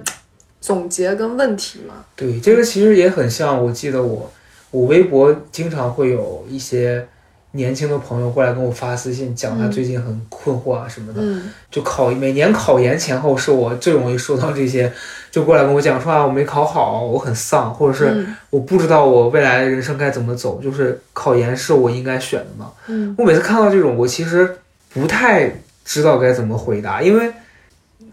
[0.63, 1.95] 总结跟问题嘛。
[2.17, 4.33] 对，这个其实也很像，我记得我
[4.73, 7.07] 我微博经常会有一些
[7.53, 11.21] 年轻的朋友过来跟我发私信，讲他嗯最近很困惑啊什么的。
[11.23, 14.91] 嗯就考每年考研前后是我最容易收到这些，
[15.31, 22.73] 就过来跟我讲说啊我没考好，我很丧，或者是嗯我不知道我未来的人生该怎么走，就是考研是我应该选的吗？
[22.89, 24.57] 嗯我每次看到这种，我其实
[24.95, 25.53] 不太
[25.85, 27.31] 知道该怎么回答，因为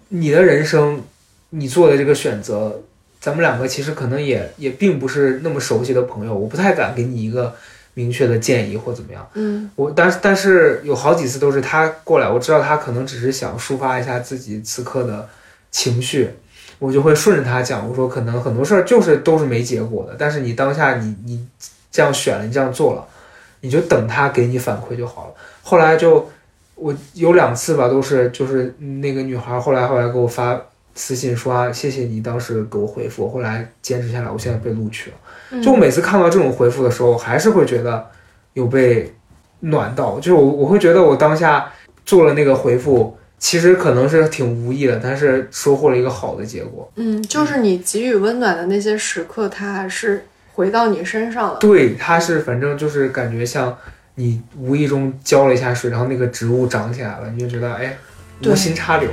[0.09, 1.01] 你的人生，
[1.51, 2.81] 你做的这个选择，
[3.19, 7.53] 咱们两个其实可能也也并不是那么熟悉的朋友，我不太敢给你一个
[7.93, 9.27] 明确的建议或怎么样。
[9.33, 15.27] 嗯我但是但是有好几次都是他过来，我知道他可能只是想抒发一下自己此刻的
[15.69, 16.29] 情绪，
[16.79, 21.45] 我就会顺着他讲，我说可能很多事儿就是都是没结果的，但是你当下你你
[21.91, 23.05] 这样选了，你这样做了，
[23.61, 25.33] 你就等他给你反馈就好了。
[25.61, 26.29] 后来就
[26.75, 30.59] 我有两次吧，都是就是那个女孩后来后来给我发
[30.99, 35.17] 私信说啊，谢谢你当时给我回复，后来坚持下来，我现在被录取了。
[35.51, 38.05] 嗯，就我每次看到这种回复的时候，还是会觉得
[38.51, 39.13] 有被
[39.61, 41.71] 暖到，就是我我会觉得我当下
[42.05, 46.91] 做了那个回复，其实可能是挺无意的，但是收获了一个好的结果。
[46.97, 51.59] 嗯，就是你给予温暖的那些时刻，它还是回到你身上了。
[51.59, 53.73] 对，它是反正就是感觉像
[54.15, 57.97] 你无意中浇了一下水，然后那个植物长起来了，你就觉得哎，
[58.41, 59.09] 对无心插柳。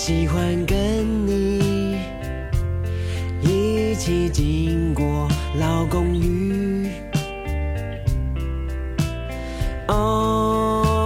[0.00, 1.98] 喜欢跟你
[3.42, 6.88] 一起经过老公寓。
[9.88, 11.02] 哦，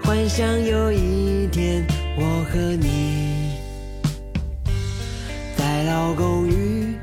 [0.00, 1.84] 幻想有一天
[2.16, 3.58] 我和你
[5.56, 6.94] 在老公寓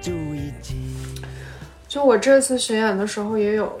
[0.00, 0.76] 住一起。
[1.86, 3.78] 就我这次巡演的时候，也有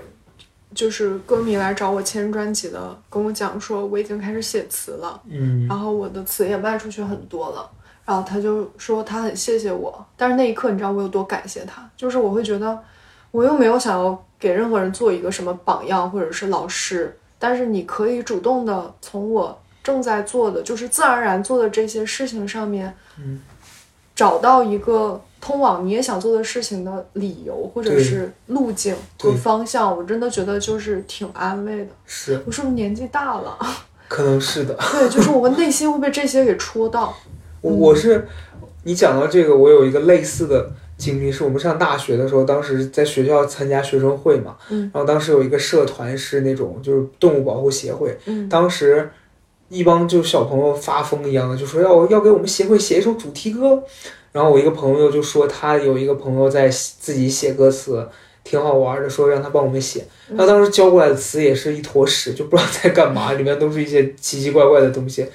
[0.78, 7.68] 就是歌迷来找我签专辑的，跟我讲说我已经开始写词了，嗯然后我的词也卖出去很多了。
[8.04, 12.78] 然后他就说他很谢谢我，但是那一刻你知道我有多感谢他，就是我会觉得
[13.32, 23.42] 我又没有想要给任何人做一个什么榜样或者是老师，但是你可以主动的从我正在做的，就是自然而然做的这些事情上面，嗯，
[24.14, 31.90] 找到一个通往你也想做的事情的理由或者是路径和方向，我真的觉得就是挺安慰的。
[32.04, 33.58] 是，我是不是年纪大了？
[34.08, 34.74] 可能是的。
[34.92, 37.14] 对，就是我们内心会被这些给戳到。
[37.60, 38.26] 我我是
[38.84, 49.10] 你讲到这个，我有一个类似的经历，是我们上大学的时候，当时在学校参加学生会嘛，嗯然后当时有一个社团是那种就是动物保护协会，嗯当时
[49.68, 53.82] 一帮就小朋友发疯一样的，就说要要给我们协会写一首主题歌，
[54.32, 58.08] 然后我一个朋友就说他有一个朋友在自己写歌词。
[58.44, 60.06] 挺好玩的，说让他帮我们写。
[60.34, 65.26] 他当时交过来的词也是一坨屎，就不知道在干嘛，里面都是一些奇奇怪怪的东西。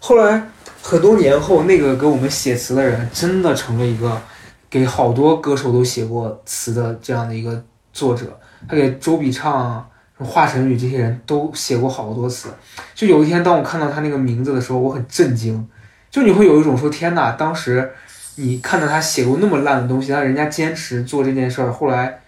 [0.00, 0.50] 后来
[0.82, 4.20] 很多年后，那个给我们写词的人真的成了一个
[4.68, 7.62] 给好多歌手都写过词的这样的一个
[7.92, 8.36] 作者。
[8.68, 9.86] 他给周笔畅啊，
[10.18, 12.48] 华晨宇这些人都写过好多词。
[12.96, 15.68] 就有一天，当我看到他那个名字的时候，我很震惊。
[16.10, 17.92] 就你会有一种说天哪，当时
[18.40, 22.20] 你看到他写过那么烂的东西，但人家坚持做这件事儿，后来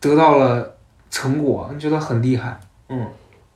[0.00, 0.74] 得到了
[1.10, 2.58] 成果，你觉得很厉害。
[2.88, 3.06] 嗯，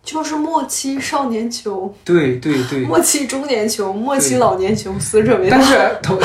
[0.03, 2.81] 就是末期少年穷，对对对。
[2.81, 6.19] 末期中年穷，末期老年穷，死者为但是 同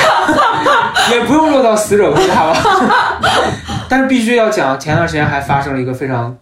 [1.10, 3.20] 也不用落到死者为大吧。
[3.88, 6.34] 但是必须要讲，前段时间还发生了一个非常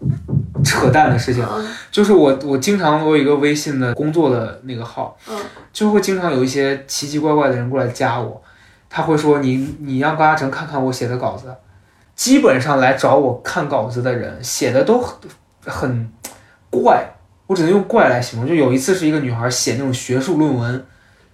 [0.63, 5.37] 扯淡的事情，嗯就是我我经常我有一个微信的工作的那个号，嗯
[5.73, 8.41] 就会经常有一些奇奇怪怪的人过来加我，
[8.91, 11.47] 他会说你你让高嘉诚看看我写的稿子，
[12.17, 15.17] 基本上来找我看稿子的人写的都很
[15.65, 16.13] 很
[16.69, 17.07] 怪，
[17.47, 18.49] 我只能用怪来形容。
[18.49, 20.85] 就有一次是一个女孩写那种学术论文，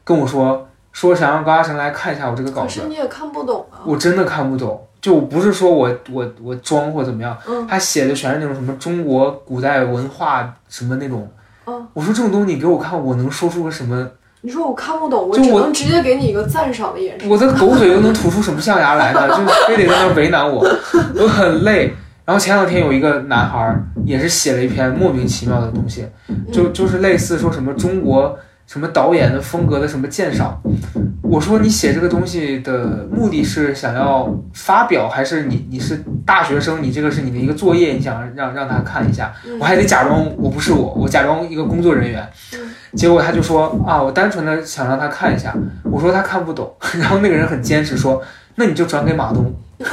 [0.05, 3.81] 跟我说说想让高嘉诚来看一下我这个稿子可是，你也看不懂啊。
[3.87, 4.83] 我真的看不懂。
[4.99, 11.31] 就不是说我我我装或怎么样，嗯他写的全是那种什么中国古代文化什么那种。
[11.67, 14.11] 嗯，我说这种东西你给我看，我能说出个什么？
[14.47, 17.29] 你说我看不懂，我就我只能直接给你一个赞赏的眼神。
[17.29, 19.29] 我的狗嘴又能吐出什么象牙来呢？
[19.31, 20.65] 就非得在那为难我，
[21.17, 21.93] 我很累。
[22.25, 26.07] 然后前两天有一个男孩儿也是写了一篇莫名其妙的东西，
[26.53, 30.61] 就就是类似说什么中国什么导演的风格的什么鉴赏。
[31.23, 39.33] 我说你写这个东西的目的是想要发表，还是你你是大学生，你这个是你的一个作业，你想让让他看一下？
[39.47, 42.29] 嗯我还得假装我不是我，我假装一个工作人员。
[42.55, 42.61] 嗯
[42.95, 45.55] 结果他就说啊，我单纯的想让他看一下。
[45.85, 48.23] 我说他看不懂， 然后那个人很坚持说，
[48.55, 49.55] 那你就转给马东。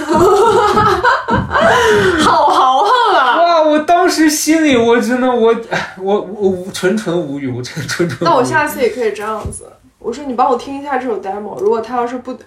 [2.19, 3.35] 好豪横啊！
[3.37, 8.19] 哇，我当时心里我真的我哎 我我无纯纯无语，我真的纯纯。
[8.21, 9.65] 那我下次也可以这样子。
[9.99, 12.37] 我说你帮我听一下这首 demo，如果他要是不，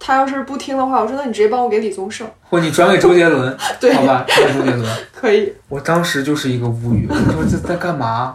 [0.00, 4.84] 他要是不听的话，我说那你直接帮我给李宗盛，或你转给周杰伦， 对好吧，转给周杰伦。
[5.14, 5.52] 可以。
[5.68, 8.34] 我当时就是一个无语，我说这在干嘛？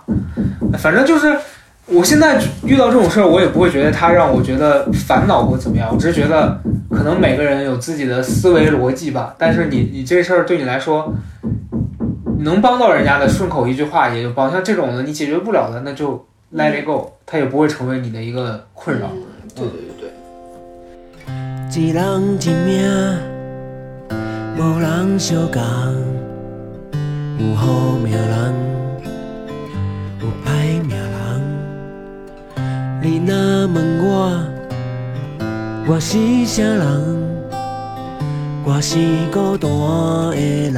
[0.82, 1.38] 反正就是，
[1.91, 9.34] 我现在遇到这种事儿，我也不会觉得他让我觉得烦恼或怎么样，我只是觉得可能每个人有自己的思维逻辑吧。
[9.38, 11.12] 但是你你这事儿对你来说，
[12.38, 14.52] 你能帮到人家的，顺口一句话也就帮。
[14.52, 16.25] 像这种的你解决不了的，那就
[16.56, 19.08] let it go，它也不会成为你的一个困扰。
[19.12, 19.23] 嗯，
[19.56, 20.10] 对对对对。
[21.82, 23.17] 一人一命，
[24.58, 25.62] 无人相共。
[27.39, 28.54] 有好命人，
[30.19, 30.79] 有歹命人。
[33.02, 33.34] 你若
[33.68, 34.46] 问我，
[35.88, 37.50] 我是啥人？
[38.66, 38.98] 我是
[39.32, 40.76] 孤单的人。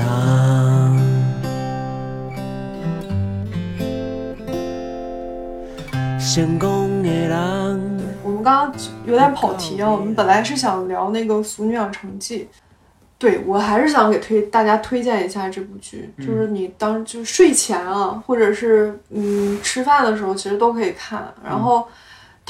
[6.19, 7.99] 成功的人。
[8.23, 12.47] 我们刚刚有点跑题啊，我们本来是想聊那个《俗女养成记》，
[13.17, 21.33] 对我还是想给推大家推荐一下这部剧，就是你当就睡前啊，或者是嗯吃饭的时候，其实都可以看。
[21.43, 21.87] 然后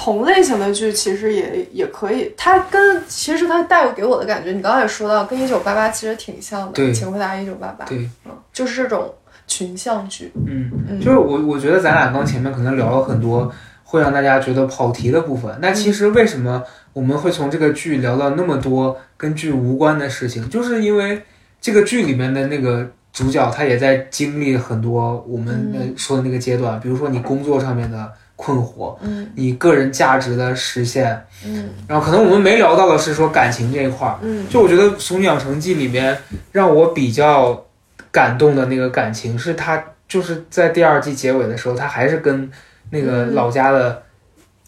[0.04, 6.92] 同类型的剧其实也也可以，它跟其实它带给我的感觉，你刚刚也说到，跟《一九八八》其实挺像的，对。
[6.92, 9.14] 请回答一九八八》，对，嗯，就是这种
[9.46, 11.00] 群像剧，嗯，嗯。
[11.00, 15.56] 就是我我觉得咱俩刚前面可能聊了很多会让大家觉得跑题的部分。
[15.62, 20.50] 那其实为什么我们会从这个剧聊到那么多跟剧无关的事情？
[20.50, 21.22] 就是因为
[21.62, 34.18] 这个剧里面的那个主角他也在经历很多我们呃说的那个阶段，比如说你工作上面的困惑，嗯你个人价值的实现，嗯然后可能我们没聊到的是说感情这一块儿。
[34.24, 36.18] 嗯就我觉得《俗女养成记》里面
[36.52, 37.64] 让我比较
[38.10, 42.50] 感动的那个感情，是他就是在第二季结尾的时候，他还是跟
[42.90, 44.02] 那个嗯老家的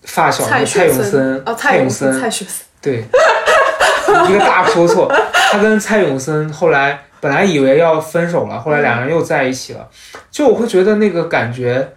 [0.04, 3.04] 发小蔡永森，哦，蔡永森，森，蔡雪森，对，
[4.30, 5.12] 一个大说错。
[5.52, 9.90] 他跟蔡永森后来本来以为要分手了，后来两人又在一起了。
[10.30, 11.88] 就我会觉得那个感觉，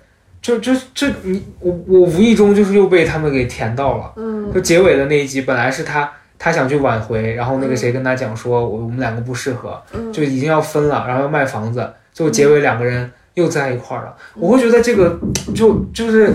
[0.46, 4.12] 就就就你我我无意中就是又被他们给甜到了。
[4.16, 14.14] 嗯就结尾的那一集，本来是他他想去挽回，然后那个谁跟他讲说，我我们两个不适合，嗯就已经要分了，然后要卖房子，最后结尾两个人又在一块儿了。
[14.34, 15.18] 我会觉得这个
[15.54, 16.32] 就就是。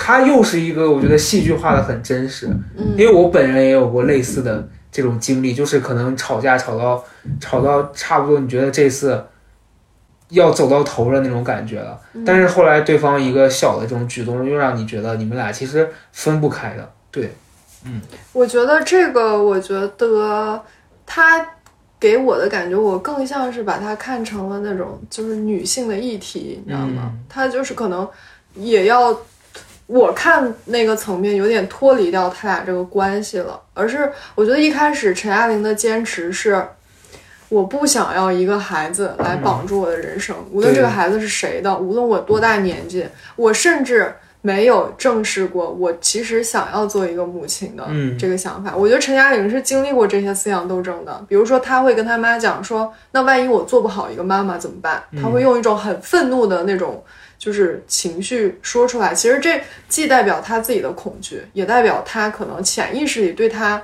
[0.00, 2.46] 他又是一个我觉得戏剧化的很真实，
[2.76, 7.04] 嗯因为我本人也有过类似的这种经历，就是可能吵架吵到
[7.40, 9.20] 吵到差不多，你觉得这次
[10.30, 16.90] 要走到头的那种感觉了，嗯但是后来对方一个小的这种举动，又让你觉得你们俩其实分不开的。
[17.10, 17.34] 对，
[17.84, 18.00] 嗯
[18.32, 20.62] 我觉得这个，我觉得
[21.06, 21.46] 他
[21.98, 27.10] 给我的感觉，我更像是把它看成了那种就是女性的议题，你知道吗？
[27.12, 28.08] 嗯他就是可能
[28.54, 29.18] 也要。
[29.86, 36.62] 我看那个层面有点脱离掉他俩这个关系了，而是我觉得一开始陈亚玲的坚持是，
[37.48, 48.76] 我不想要一个孩子来绑住我的人生，无论这个孩子是谁的，无论我多大年纪，我甚至没有正视过我其实想要做一个母亲的嗯这个想法。
[48.76, 55.02] 我觉得陈嘉玲是经历过这些思想斗争的，比如说她会跟她妈讲说，那万一我做不好一个妈妈怎么办？
[55.20, 57.04] 她会用一种很愤怒的那种。
[57.38, 63.80] 就是情绪说出来，其实这既代表她自己的恐惧，也代表她可能潜意识里对她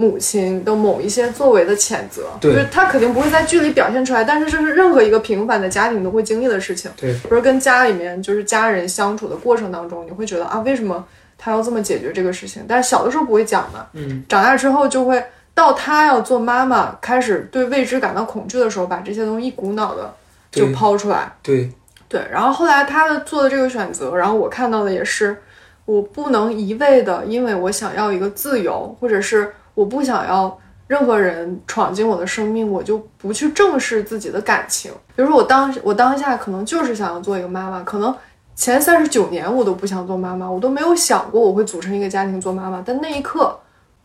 [0.00, 2.22] 母亲的某一些作为的谴责。
[2.40, 6.90] 对就是他肯定不会在剧里表现出来，但是这是任何一个平凡的家庭都会经历的事情。
[6.96, 11.04] 对，比如跟家里面就是家人相处的过程当中，你会觉得啊，为什么
[11.36, 12.64] 他要这么解决这个事情？
[12.66, 15.22] 但是小的时候不会讲的，嗯，长大之后就会
[15.54, 20.14] 到他要做妈妈，开始对未知感到恐惧的时候，把这些东西一股脑的
[20.50, 21.30] 就抛出来。
[21.42, 21.70] 对，
[22.08, 25.36] 对，然后后来他的做的这个选择，然后我看到的也是，
[25.84, 34.92] 我不能一味的因为我想要一个自由，或者是我不想要任何人闯进我的生命，我就不去正视自己的感情。
[35.16, 38.14] 比如说我当我当下可能就是想要做一个妈妈，可能
[38.54, 43.58] 前三十九年我都不想做妈妈，我都没有想过我会组成一个家庭做妈妈，但那一刻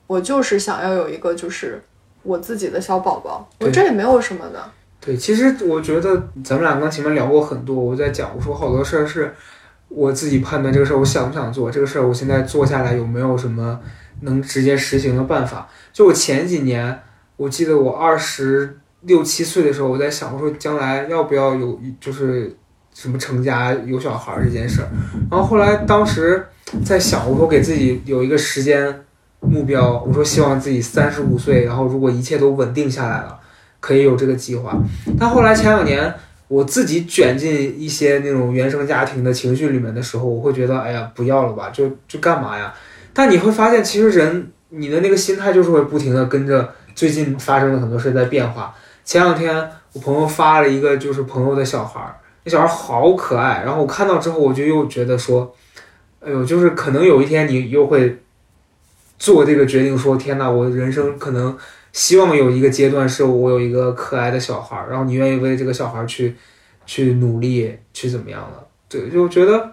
[0.08, 1.84] 我就是想要有一个就是
[2.24, 4.64] 我自己的小宝宝，我这也没有什么的。
[5.02, 9.36] 对，其实我觉得咱们俩刚前面聊过很多，我在讲，我说好多事儿是
[9.90, 13.78] 我自己判断这个事儿我想不想做，这个事儿我现在做下来有没有什么
[14.22, 15.68] 能直接实行的办法。
[15.92, 17.02] 就我前几年，
[17.38, 22.56] 我记得我二十六七岁的时候，我在想，我说将来要不要有就是
[22.94, 24.88] 什么成家有小孩这件事儿。
[25.30, 26.46] 然后后来当时
[26.84, 29.04] 在想，我说给自己有一个时间
[29.40, 33.40] 目标，我说希望自己三十五岁，然后如果一切都稳定下来了。
[33.82, 34.76] 可以有这个计划。
[35.20, 36.12] 但后来前两年
[36.48, 42.74] 我自己卷进一些那种原生家庭的情绪里面的时候，我会觉得，哎呀，不要了吧，就就干嘛呀？
[43.16, 48.76] 但你会发现，其实人你的那个心态就是会不停的跟着最近发生的很多事在变化。
[49.04, 55.56] 前两天我朋友发了一个就是朋友的小孩儿，那小孩儿好可爱，然后我看到之后，我就又觉得说，
[56.20, 58.22] 哎呦，就是可能有一天你又会
[59.18, 61.58] 做这个决定，说天呐，我人生可能。
[61.94, 66.36] 希望有一个阶段是我有一个可爱的小孩儿，然后你愿意为这个小孩儿去
[66.86, 68.68] 去努力，去怎么样了？
[68.90, 69.72] 对，就觉得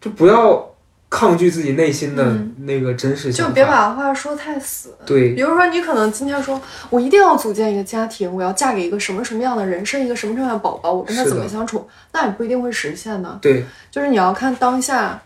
[0.00, 0.66] 就不要
[1.10, 4.94] 抗拒自己内心的那个真实想法，就别把话说太死。
[5.06, 5.34] 对。
[5.34, 13.38] 比如说你可能今天说我一定要组建一个家庭，我要嫁给一个什么什么样的人，生一个什么什么样的宝宝，我跟他怎么相处，那也不一定会实现呢。
[13.40, 13.64] 对。
[13.90, 15.22] 就是你要看当下，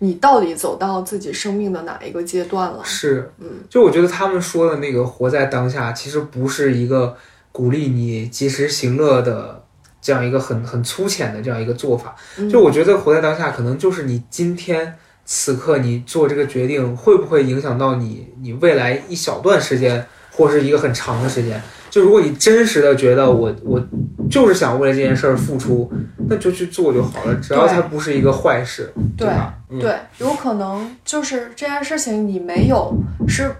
[0.00, 2.80] 你到底走到自己生命的哪一个阶段了。
[2.84, 7.16] 是，嗯，就我觉得他们说的那个活在当下，其实不是一个
[7.50, 9.64] 鼓励你及时行乐的
[10.02, 12.14] 这样一个很很粗浅的这样一个做法。
[12.36, 12.50] 嗯。
[12.50, 14.94] 就我觉得活在当下，可能就是你今天
[15.24, 21.60] 此刻你做这个决定，会不会影响到你你未来一小段时间，或是一个很长的时间。
[21.90, 23.78] 就如果你真实的觉得我我
[24.30, 25.92] 就是想为了这件事儿付出，
[26.26, 29.28] 那就去做就好了，只要它不是一个坏事，对
[29.78, 32.94] 对，有可能就是这件事情你没有
[33.28, 33.54] 是，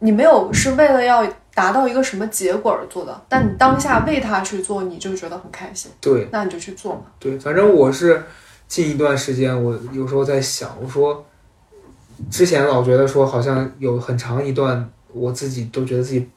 [0.00, 6.28] 你没有是为了要达到一个什么结果而做的，但你当下为他去做，你就觉得很开心，对。
[6.30, 7.00] 那你就去做嘛。
[7.18, 8.22] 对，反正我是
[8.68, 11.24] 近一段时间，我有时候在想，我说
[12.30, 16.28] 之前老觉得说好像有很长一段，我自己都觉得自己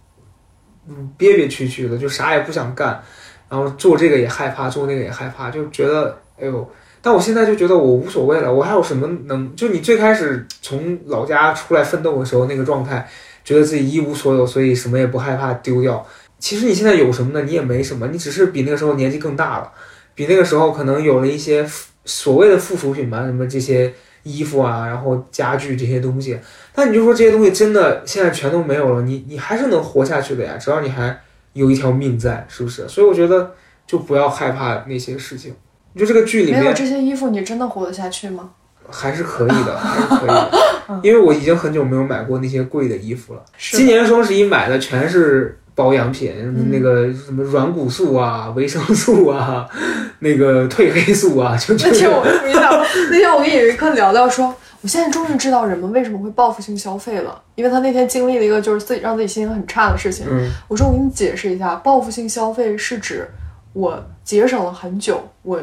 [0.87, 3.03] 嗯憋憋屈屈的，就啥也不想干，
[3.49, 6.67] 然后做这个也害怕，做那个也害怕，就觉得哎呦。
[7.03, 9.55] 但我现在就觉得我无所谓了，我还有什么能？
[9.55, 13.09] 就你最开始从老家出来奋斗的时候那个状态，
[13.43, 16.05] 觉得自己一无所有，所以什么也不害怕丢掉。
[16.37, 17.43] 其实你现在有什么呢？
[17.43, 19.71] 你也没什么，你只是比那个时候年纪更大了，
[20.13, 21.67] 比那个时候可能有了一些
[22.05, 23.93] 所谓的附属品吧，什么这些
[24.23, 26.39] 衣服啊，然后家具这些东西。
[26.73, 31.19] 但你就说这些东西真的现在全都没有了，你你还是能活下去的呀，只要你还
[31.53, 32.87] 有一条命在，是不是？
[32.87, 33.53] 所以我觉得
[33.85, 35.53] 就不要害怕那些事情。
[35.93, 38.51] 你就这个剧里面没有这些衣服，你真的活得下去吗？
[38.89, 40.51] 还是可以的， 还是可以的，
[41.03, 43.45] 因为我已经很久没有买过那些贵的衣服了。
[43.57, 49.67] 今年双十一买的全是保养品，嗯那个什么软骨素啊、 维生素啊、
[50.19, 52.71] 那个褪黑素啊，就就是那天我跟你讲，
[53.09, 60.25] 那天我跟尹瑞克聊聊说，我现在终于知道人们为什么会报复性消费了，因为他那天经历了一个就是自己让自己心情很差的事情。
[60.29, 63.27] 嗯我说我给你解释一下，报复性消费是指
[63.73, 65.59] 我节省了很久，我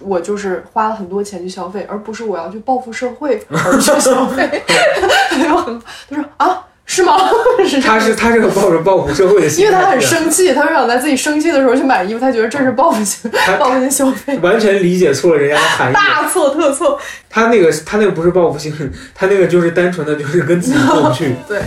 [0.00, 4.62] 我就是花了很多钱去消费，而不是我要去报复社会而去消费。
[5.30, 5.80] 他就很
[6.10, 7.18] 他说啊，是吗？
[7.68, 15.94] 是他是他这个抱着报复社会的心态，因为他很生气，他就想在自己生气的时候去买衣服，他觉得这是报复性报复性消费，完全理解错了人家的含义。
[15.94, 16.98] 大错特错。
[17.28, 18.72] 他那个他那个不是报复性，
[19.14, 21.34] 他那个就是单纯的就是跟自己过不去。
[21.46, 21.60] 对。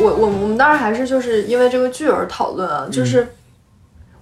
[0.00, 3.24] 我我我们当然还是就是因为这个剧而讨论啊，就是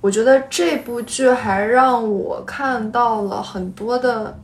[0.01, 4.35] 我觉得这部剧还让我看到了很多的，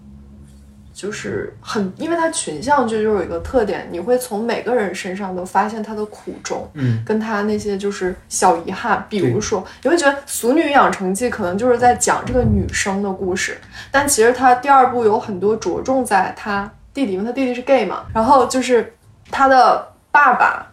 [0.92, 13.58] 就是很，因为它群像剧就有一个特点，你会从每个人身上都发现他的苦衷，嗯，跟他那些就是小遗憾，比如说你会觉得《俗女养成记》可能就是在讲这个女生的故事，
[13.90, 18.94] 但其实他第二部有很多着重在他弟弟，因为他弟弟是 gay 嘛，然后就是
[19.30, 20.66] 他的爸爸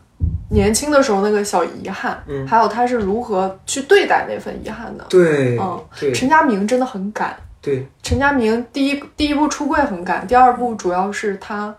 [0.53, 2.47] 年轻的时候那个小遗憾，嗯。
[2.47, 5.03] 还有他是如何去对待那份遗憾的。
[5.09, 6.11] 对，嗯对。
[6.13, 11.73] 陈家明真的很敢，对，陈家明第一第一部出柜很敢，第二部主要是他，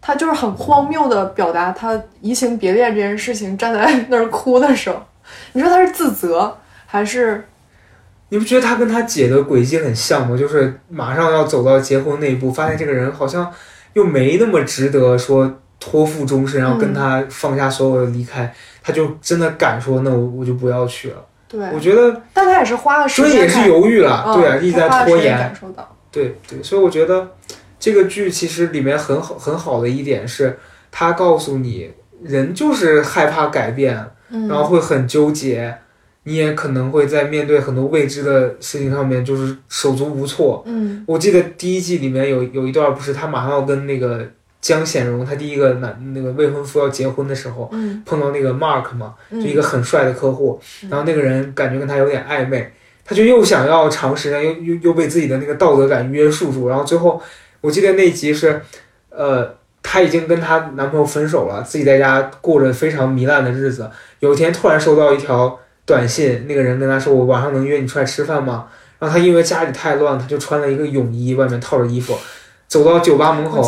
[0.00, 5.02] 他就是很荒谬的表达他移情别恋这件事情，站在那儿哭的时候，
[5.52, 6.56] 你说他是自责
[6.86, 7.44] 还是？
[8.28, 10.34] 你不觉得他跟他姐的轨迹很像吗？
[10.34, 13.52] 就是马上要走到结婚那一步，发现这个人好像
[13.92, 18.54] 又没那么值得说托付终身，然后跟他放下所有的离开，
[18.84, 21.16] 他就真的敢说，那我我就不要去了。
[21.48, 21.60] 对？
[21.74, 25.52] 我觉得但他也是花了时间所以也是，犹豫了，嗯对啊，一直在拖延感。
[25.54, 27.28] 受到，对对，所以我觉得
[27.80, 30.56] 这个剧其实里面很好很好的一点是，
[30.92, 31.90] 他告诉你，
[32.22, 33.98] 人就是害怕改变，
[34.30, 35.76] 嗯，然后会很纠结，
[36.22, 40.62] 你也可能会在面对很多未知的事情上面就是手足无措。
[40.66, 44.24] 嗯我记得第一季里面有有一段，不是他马上要跟那个
[44.62, 48.02] 江显荣他第一个男那个未婚夫要结婚的时候，嗯。
[48.06, 50.88] 碰到那个 Mark 嘛，就嗯一个很帅的客户，嗯。
[50.88, 52.72] 然后那个人感觉跟他有点暧昧，
[53.04, 57.20] 他就又想要长时间，又又又被自己的那个道德感约束住，然后最后
[57.60, 58.62] 我记得那集是，
[59.10, 63.90] 呃，她已经跟她男朋友分手了，自己在家过着非常糜烂的日子，
[64.20, 68.68] 有一天突然收到一条短信，那个人跟她说：“我晚上能约你出来吃饭吗？”
[69.00, 72.16] 然后她因为家里太乱，她就穿了一个泳衣，外面套着衣服，
[72.72, 73.62] 走到酒吧门口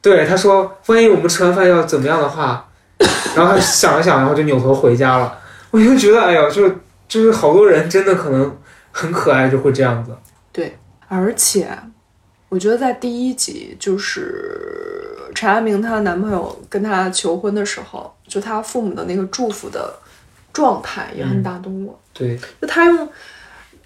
[0.00, 2.68] 对，他说，万一我们吃完饭要怎么样的话，
[3.34, 5.36] 然后他想了想，然后就扭头回家了。
[5.72, 6.68] 我就觉得，哎呀，就
[7.08, 8.56] 就是好多人真的可能
[8.92, 10.16] 很可爱，就会这样子。
[10.52, 10.78] 对
[11.08, 11.68] 而且
[12.48, 19.92] 我觉得在第一集，就是陈爱明她男朋友跟她求婚的时候，就她父母的那个祝福的
[20.52, 21.98] 状态也很打动我。
[22.12, 22.98] 对，就他用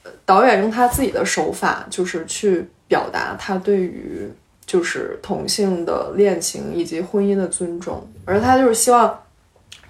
[0.03, 4.30] 呃导演用他自己的手法，就是去表达他对于
[4.64, 9.18] 就是同性的恋情以及婚姻的尊重，而他就是希望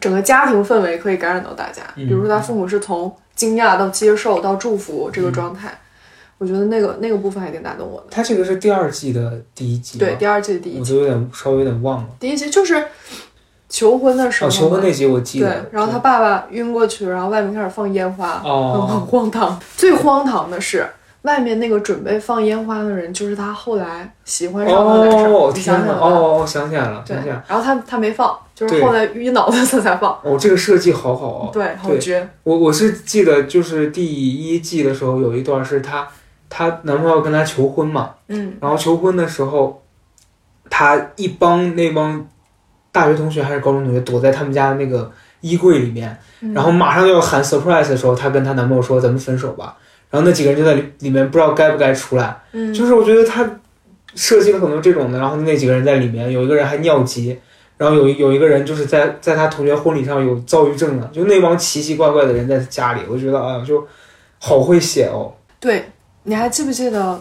[0.01, 1.83] 整个家庭氛围可以感染到大家。
[1.97, 5.73] 嗯比如说他父母是从惊讶到接受到祝福这个状态，
[6.39, 8.07] 我觉得那个那个部分还挺打动我的。
[8.11, 12.09] 他这个是第二季的第一集吗，对，第二季的第一集，我都有点稍微有点忘了。
[12.19, 12.85] 第一集就是
[13.69, 19.59] 求婚的时候哦，求婚那集我记得对。，然后他爸爸晕过去，然后外面开始放烟花，哦很很荒唐。
[19.77, 20.87] 最荒唐的是，
[21.23, 25.33] 外面那个准备放烟花的人，就是他后来喜欢上的男生。
[25.33, 25.87] 哦，你天哪！
[25.87, 27.45] 想想，哦，我想起来了，想起来了。。
[27.47, 30.19] 然后他他没放，就是后来晕脑子他才放。
[30.23, 31.51] 哦，这个设计好好哦。
[31.53, 32.29] 对，好绝。
[32.43, 36.09] 我我是记得，就是第一季的时候有一段是她
[36.51, 39.81] 她男朋友跟她求婚嘛，嗯然后求婚的时候，
[40.69, 42.27] 她一帮那帮
[42.91, 45.11] 大学同学还是高中同学躲在他们家的那个
[45.41, 49.77] 衣柜里面，嗯然后马上就要喊 surprise 的时候，她跟她男朋友说咱们分手吧，
[50.13, 53.59] 然后那几个人就在里里面不知道该不该出来，嗯，就是我觉得他
[54.15, 57.37] 设计了很多这种的，然后那几个人在里面，有一个人还尿急。
[57.79, 63.85] 然后有有一个人就是在在他同学婚礼上有躁郁症的，就那帮奇奇怪怪的人在家里，我觉得哎呀，就
[64.39, 65.33] 好会写哦。
[65.59, 65.91] 对，
[66.23, 67.21] 你还记不记得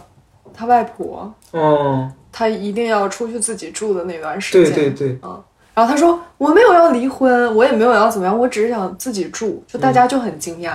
[0.54, 1.34] 他外婆？
[1.54, 5.08] 嗯，他一定要出去自己住的那段时间对对。
[5.08, 5.42] 对嗯，
[5.74, 10.74] 然后他说：“我没有要离婚，我也没有要怎么样，我只是想自己住。”就大家就很惊讶。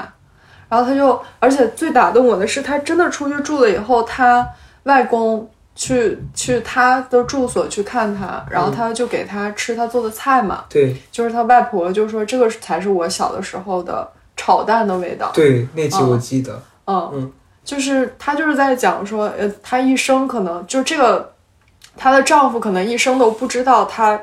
[0.77, 4.47] 然后他就，而且最打动我的是，他真的出去住了以后，他
[4.83, 14.07] 外公去去他的住所去看他，然后他就给他吃他做的菜嘛，对就是他外婆就说这个才是我小的时候的
[14.37, 15.31] 炒蛋的味道。
[15.33, 16.61] 对，那集我记得。
[16.85, 17.33] 嗯，嗯
[17.65, 21.33] 就是他就是在讲说，呃，他一生可能就这个，
[21.97, 24.21] 她的丈夫可能一生都不知道她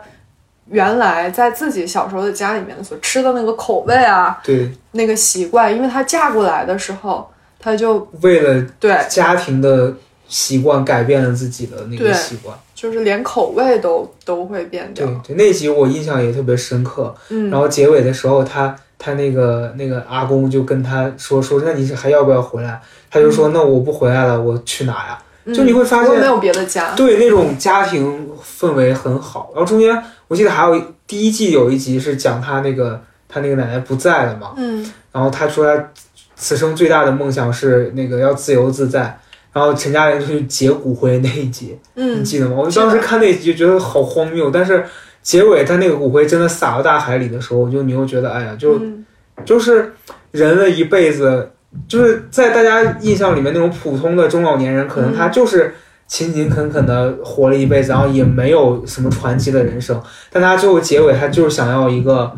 [0.69, 9.93] 原来在自己小时候的家里面所吃的那个口味啊，对，那个习惯，因为她嫁过来的时候，她就为了对，家庭的
[10.27, 12.57] 习惯改变了自己的那个习惯。
[12.73, 15.35] 就是连口味都都会变掉对。
[15.35, 17.15] 对，那集我印象也特别深刻。
[17.29, 22.81] 嗯，然后结尾的时候，她她那个那个阿公就跟她说说，那你还要不要回来？
[23.09, 25.17] 她就说，那我不回来了，我去哪呀？
[25.51, 26.93] 就你会发现嗯没有别的家。
[26.95, 28.29] 对，那种家庭
[28.59, 29.51] 氛围很好。
[29.55, 35.89] 然后中间我记得还有一第一季有一集是讲他那个他那个奶奶不在了嘛，嗯然后他说他
[36.35, 39.19] 此生最大的梦想是那个要自由自在。
[39.51, 42.55] 然后陈嘉玲就去劫骨灰那一集，你嗯，记得吗？
[42.57, 44.83] 我当时看那一集就觉得好荒谬，但是
[45.21, 49.05] 结尾他那个骨灰真的撒到大海里的时候，我就你又觉得，哎呀，就嗯
[49.45, 49.93] 就是
[50.31, 51.51] 人的一辈子，
[51.87, 55.75] 就是在大家印象里面那种普通的中老年人，可能他就是
[56.07, 60.01] 勤勤恳恳的活了一辈子，然后也没有什么传奇的人生，
[60.31, 62.31] 但他最后结尾他就是想要一个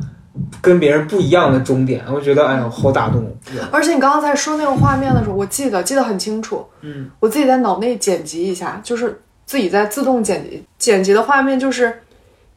[0.61, 3.31] 跟别人不一样的终点，我觉得哎呀好打动我。
[3.71, 11.93] 而且你刚刚在说那个画面的时候，我记得记得很清楚，嗯，我自己在脑内剪辑一下，就是自己在自动剪辑剪辑的画面，就是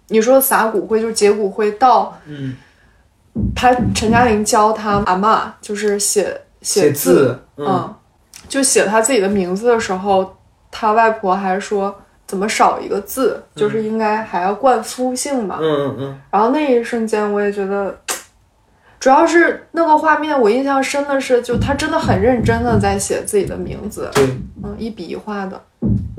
[0.09, 2.55] 你说撒骨灰，就是结骨灰到嗯，
[3.55, 7.95] 他陈嘉玲教他阿嬷就是写写字，字，嗯嗯，
[8.49, 10.37] 就写他自己的名字的时候，
[10.71, 11.95] 他外婆还说
[12.27, 15.59] 怎么少一个字，就是应该还要冠夫姓嘛。
[15.61, 17.97] 嗯嗯嗯，然后那一瞬间，我也觉得，
[18.99, 24.25] 主要是那个画面，我印象深的是，就他真的很认真的在写自己的名字，对，
[24.63, 25.61] 嗯，一笔一画的。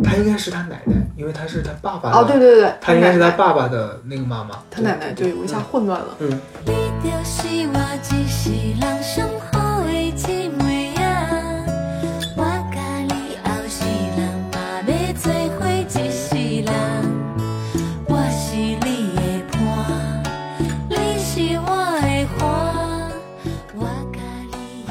[0.01, 6.07] 他应该是他奶奶，因为他是他爸爸的哦，对对对，他应该是他爸爸的那个妈妈，他奶奶，对我一下混乱了。
[6.19, 6.71] 嗯，你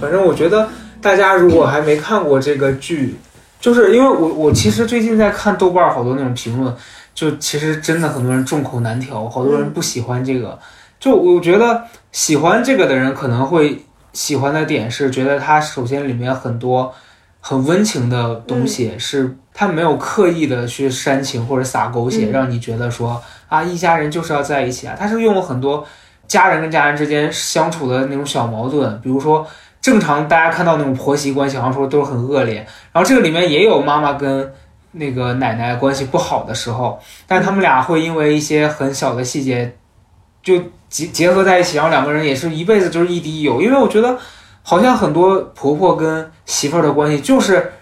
[0.00, 0.68] 反正我觉得
[1.00, 3.16] 大家如果还没看过这个剧，
[3.60, 6.74] 就是因为我我其实最近在看豆瓣儿好多那种评论，
[7.14, 10.58] 就其实真的很多人众口难调，好多人不喜欢这个。
[11.00, 16.92] 就我觉得喜欢这个的人可能会喜欢的点是觉得它首先里面很多
[17.40, 25.86] 很温情的东西，是它没有刻意的去煽情或者撒狗血，嗯让你觉得说啊一家人就是要在一起啊，它是用了很多
[26.26, 29.46] 家人跟家人之间相处的那种小矛盾，比如说。
[29.80, 32.56] 正常大家看到那种婆媳关系，好像说都是很恶劣。
[32.92, 34.52] 然后这个里面也有妈妈跟
[34.92, 39.76] 那个奶奶关系不好的时候，但他们俩会因为一些很小的细节
[40.42, 43.60] 就结结合在一起，然后两个人也是一辈子就是亦敌亦友。
[43.62, 44.16] 因为我觉得
[44.62, 47.72] 好像很多婆婆跟媳妇儿的关系就是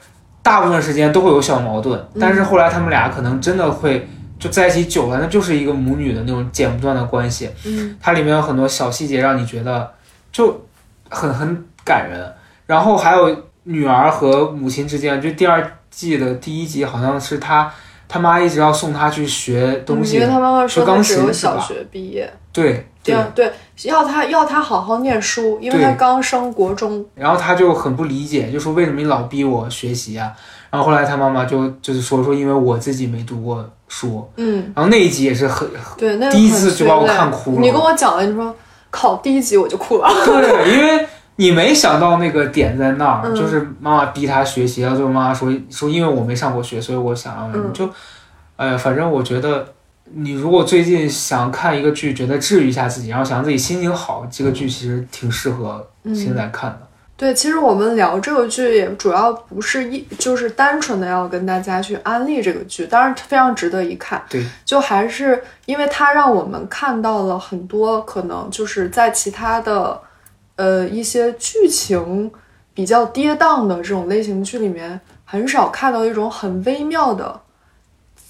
[0.43, 7.49] 大部分时间都会有小矛盾，但是后来他们俩可能真的会就在一起久了，那就是一个母女的那种剪不断的关系。
[7.65, 9.91] 嗯它里面有很多小细节让你觉得
[10.31, 10.66] 就
[11.09, 12.33] 很很感人。
[12.67, 17.73] 然后还有女儿和母亲之间，就第二季的第一集好像是他
[18.09, 23.53] 他妈一直要送他去学东西，因为他妈妈说学钢他只有琴是吧小学毕业，对对，对对，
[23.89, 27.05] 要他要他好好念书，因为他刚升国中。
[27.15, 30.33] 然后他就很不理解，就说为什么你老逼我学习啊？
[30.71, 38.55] 然后后来他妈妈就就是说说因为我自己没读过书，嗯，然后那一集也是很对，那个第一次就把我看哭了你跟我讲了，你说
[38.97, 40.09] 考第一集我就哭了。
[40.25, 47.87] 对， 因为你没想到那个点在那儿，嗯就是妈妈逼他学习，然后最后妈妈说说因为我没上过学，所以我想让你、嗯就，
[48.57, 49.67] 哎呀，反正我觉得
[50.15, 56.86] 你如果最近想看一个剧，觉得治愈一下自己，然后想让自己心情好，这个剧其实挺适合现在看的。
[57.17, 64.23] 对，其实我们聊这个剧也主要不是一就是单纯的要跟大家去安利这个剧，当然非常值得一看。
[64.29, 69.99] 对，就还是因为它让我们看到了很多可能就是在其他的
[70.57, 72.31] 呃一些剧情
[72.75, 77.41] 比较跌宕的这种类型剧里面，很少看到一种很微妙的。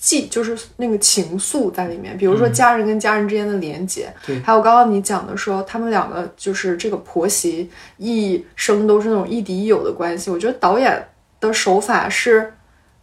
[0.07, 2.53] 记就是那个情愫在里面，比如说嗯。
[2.53, 4.41] 家人跟家人之间的连接，对。
[4.41, 11.09] 还有刚刚你讲的说他们两个就是这个婆媳一生都是那种亦敌亦友的关系，我觉得导演
[11.41, 12.55] 的手法是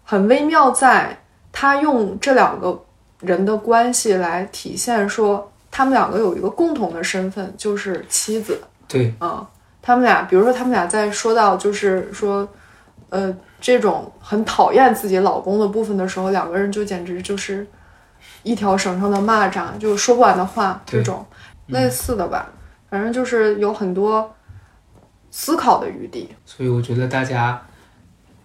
[0.05, 1.17] 很微妙，在
[1.51, 2.81] 他用这两个
[3.19, 8.57] 人的关系来体现说他们两个有一个共同的身份，就是妻子。
[8.87, 9.45] 对，啊，
[9.81, 12.47] 他们俩，比如说他们俩在说到就是说，
[13.09, 17.65] 呃，这种很讨厌自己老公的部分的时候，两个人就简直就是
[18.43, 21.25] 一条绳上的蚂蚱，就说不完的话，这种
[21.67, 22.49] 类似的吧，
[22.89, 24.35] 反正就是有很多
[25.31, 26.27] 思考的余地。
[26.45, 27.65] 所以我觉得大家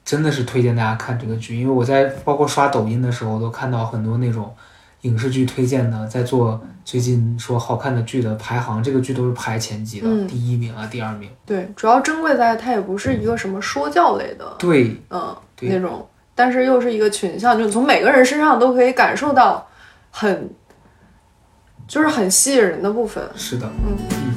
[0.05, 4.55] 真的是推荐大家看这个剧，因为我在包括刷抖音的时候，都看到很多那种
[5.01, 10.27] 影视剧推荐的，在做最近说好看的剧的排行，这个剧都是排前几的，嗯。
[10.27, 11.29] 第一名啊，第二名。
[11.45, 15.69] 对，主要珍贵在它也不是一个什么说教类的，对，嗯，对。
[15.69, 19.69] 那种，但是又是一个群像，就你从每个人身上都可以感受到
[20.11, 20.49] 很，
[21.87, 23.23] 就是很吸引人的部分。
[23.37, 24.28] 是的，嗯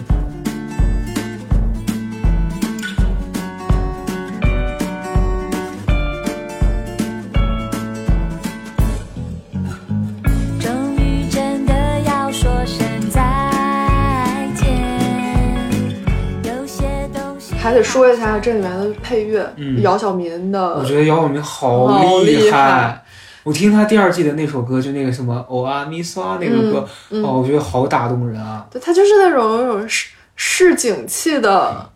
[17.62, 22.60] 还得说一下这里面的配乐，嗯姚晓明的，我觉得姚晓明好好厉害。
[22.60, 23.06] 害
[23.44, 28.66] 我听他第二季的那首歌，就那个什么《欧阿咪刷》那个歌，嗯哦，我觉得好打动人啊。
[28.72, 31.90] 对他就是那种那种市市井气的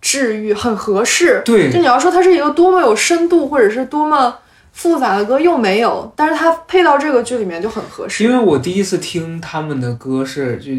[0.00, 1.40] 治愈，很合适。
[1.44, 4.36] 对就你要说它是一个多么有深度或者是多么
[4.72, 8.22] 复杂的歌，又没有，但是它配到这个剧里面就很合适。
[8.24, 10.70] 因为我第一次听他们的歌是就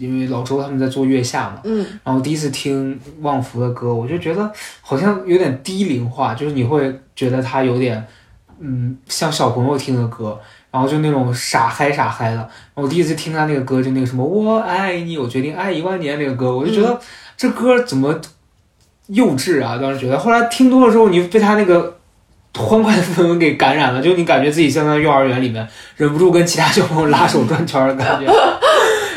[0.00, 8.04] 因为老周他们在做月下嘛，嗯然后第一次听旺福的歌，我就觉得好像有点低龄化，就是你会觉得他有点
[8.58, 10.38] 嗯像小朋友听的歌，
[10.70, 12.48] 然后就那种傻嗨傻嗨的。
[12.74, 16.98] 我第一次听他那个歌，就那个什么我爱你，我决定爱一万年那个歌，我就觉得
[17.36, 18.20] 这歌怎么
[19.08, 19.78] 幼稚啊！
[19.78, 21.96] 当时觉得，后来听多了之后，你被他那个。
[22.52, 28.26] 欢快的氛围给感染了，就你感觉自己像在幼儿园里面，忍不住跟其他小朋友拉手转圈的感觉。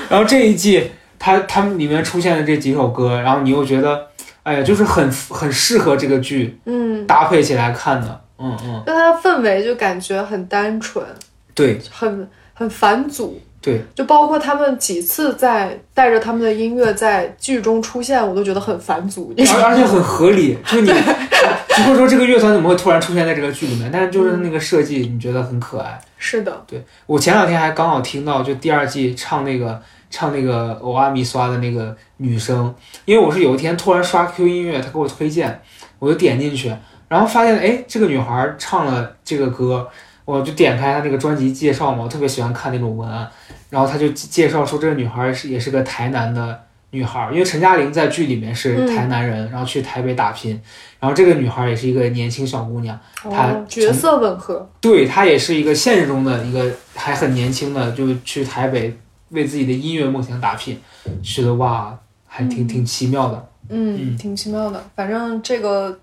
[0.10, 4.08] 然后这一季，他他们里面出现的这几首歌，然后你又觉得，
[4.44, 8.22] 哎呀，就是很很适合这个剧嗯，搭配起来看的。
[8.38, 11.06] 嗯嗯，那它的氛围就感觉很单纯，
[11.54, 13.42] 对很很返祖。
[13.64, 19.34] 对，就包括他们几次在带着他们的音乐在剧中出现，我都觉得很返祖。
[19.38, 25.98] 而而且很合理，就是你你会说这个乐团怎么会突然出现在这个剧里面，但是就是那个设计，你觉得很可爱。
[26.18, 35.62] 是的，对我前两天还刚好听到，就第二季唱那个唱那个欧阿米刷的那个女生，因为我是有一天突然刷 Q 音乐，他给我推荐，
[36.00, 36.76] 我就点进去，
[37.08, 39.88] 然后发现哎，这个女孩唱了这个歌，
[40.26, 43.30] 我就点开她那个专辑介绍嘛，我特别喜欢看那种文案，
[43.74, 50.62] 然后他就介绍说这个女孩是也是个台南的女孩，因为陈嘉玲在剧里面是台南人，然后去台北打拼，
[51.00, 53.00] 然后这个女孩也是一个年轻小姑娘。
[53.16, 54.70] 他哦，角色吻合。
[54.80, 58.96] 对她也是一个现实中的一个还很年轻的，就去台北
[59.30, 60.80] 为自己的音乐梦想打拼，
[61.24, 61.98] 觉得哇，
[62.28, 63.50] 还挺挺奇妙的。
[63.70, 64.86] 嗯，嗯挺奇妙的。
[64.96, 66.00] 反正这个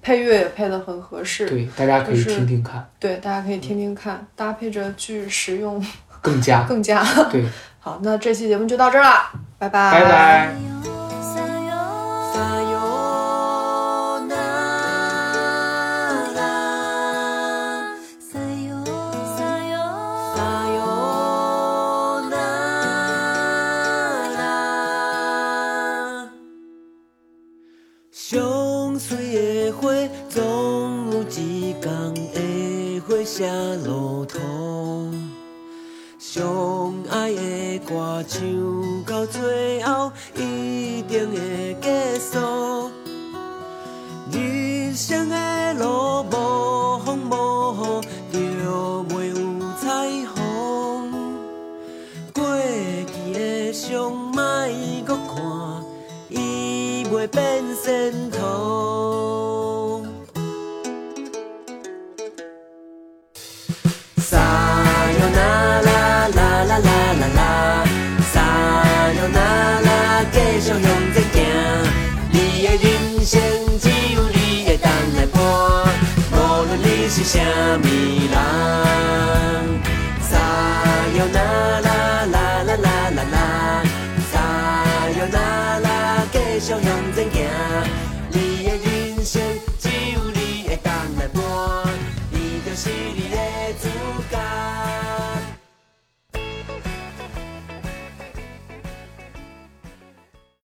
[0.00, 5.84] 配乐也配得很合适，对，大家可以听听看，对，大家可以听听看，搭配着剧实用
[6.20, 7.44] 更加更加对，
[7.78, 7.98] 好。
[8.02, 10.99] 那这期节目就到这儿了，拜拜，拜拜。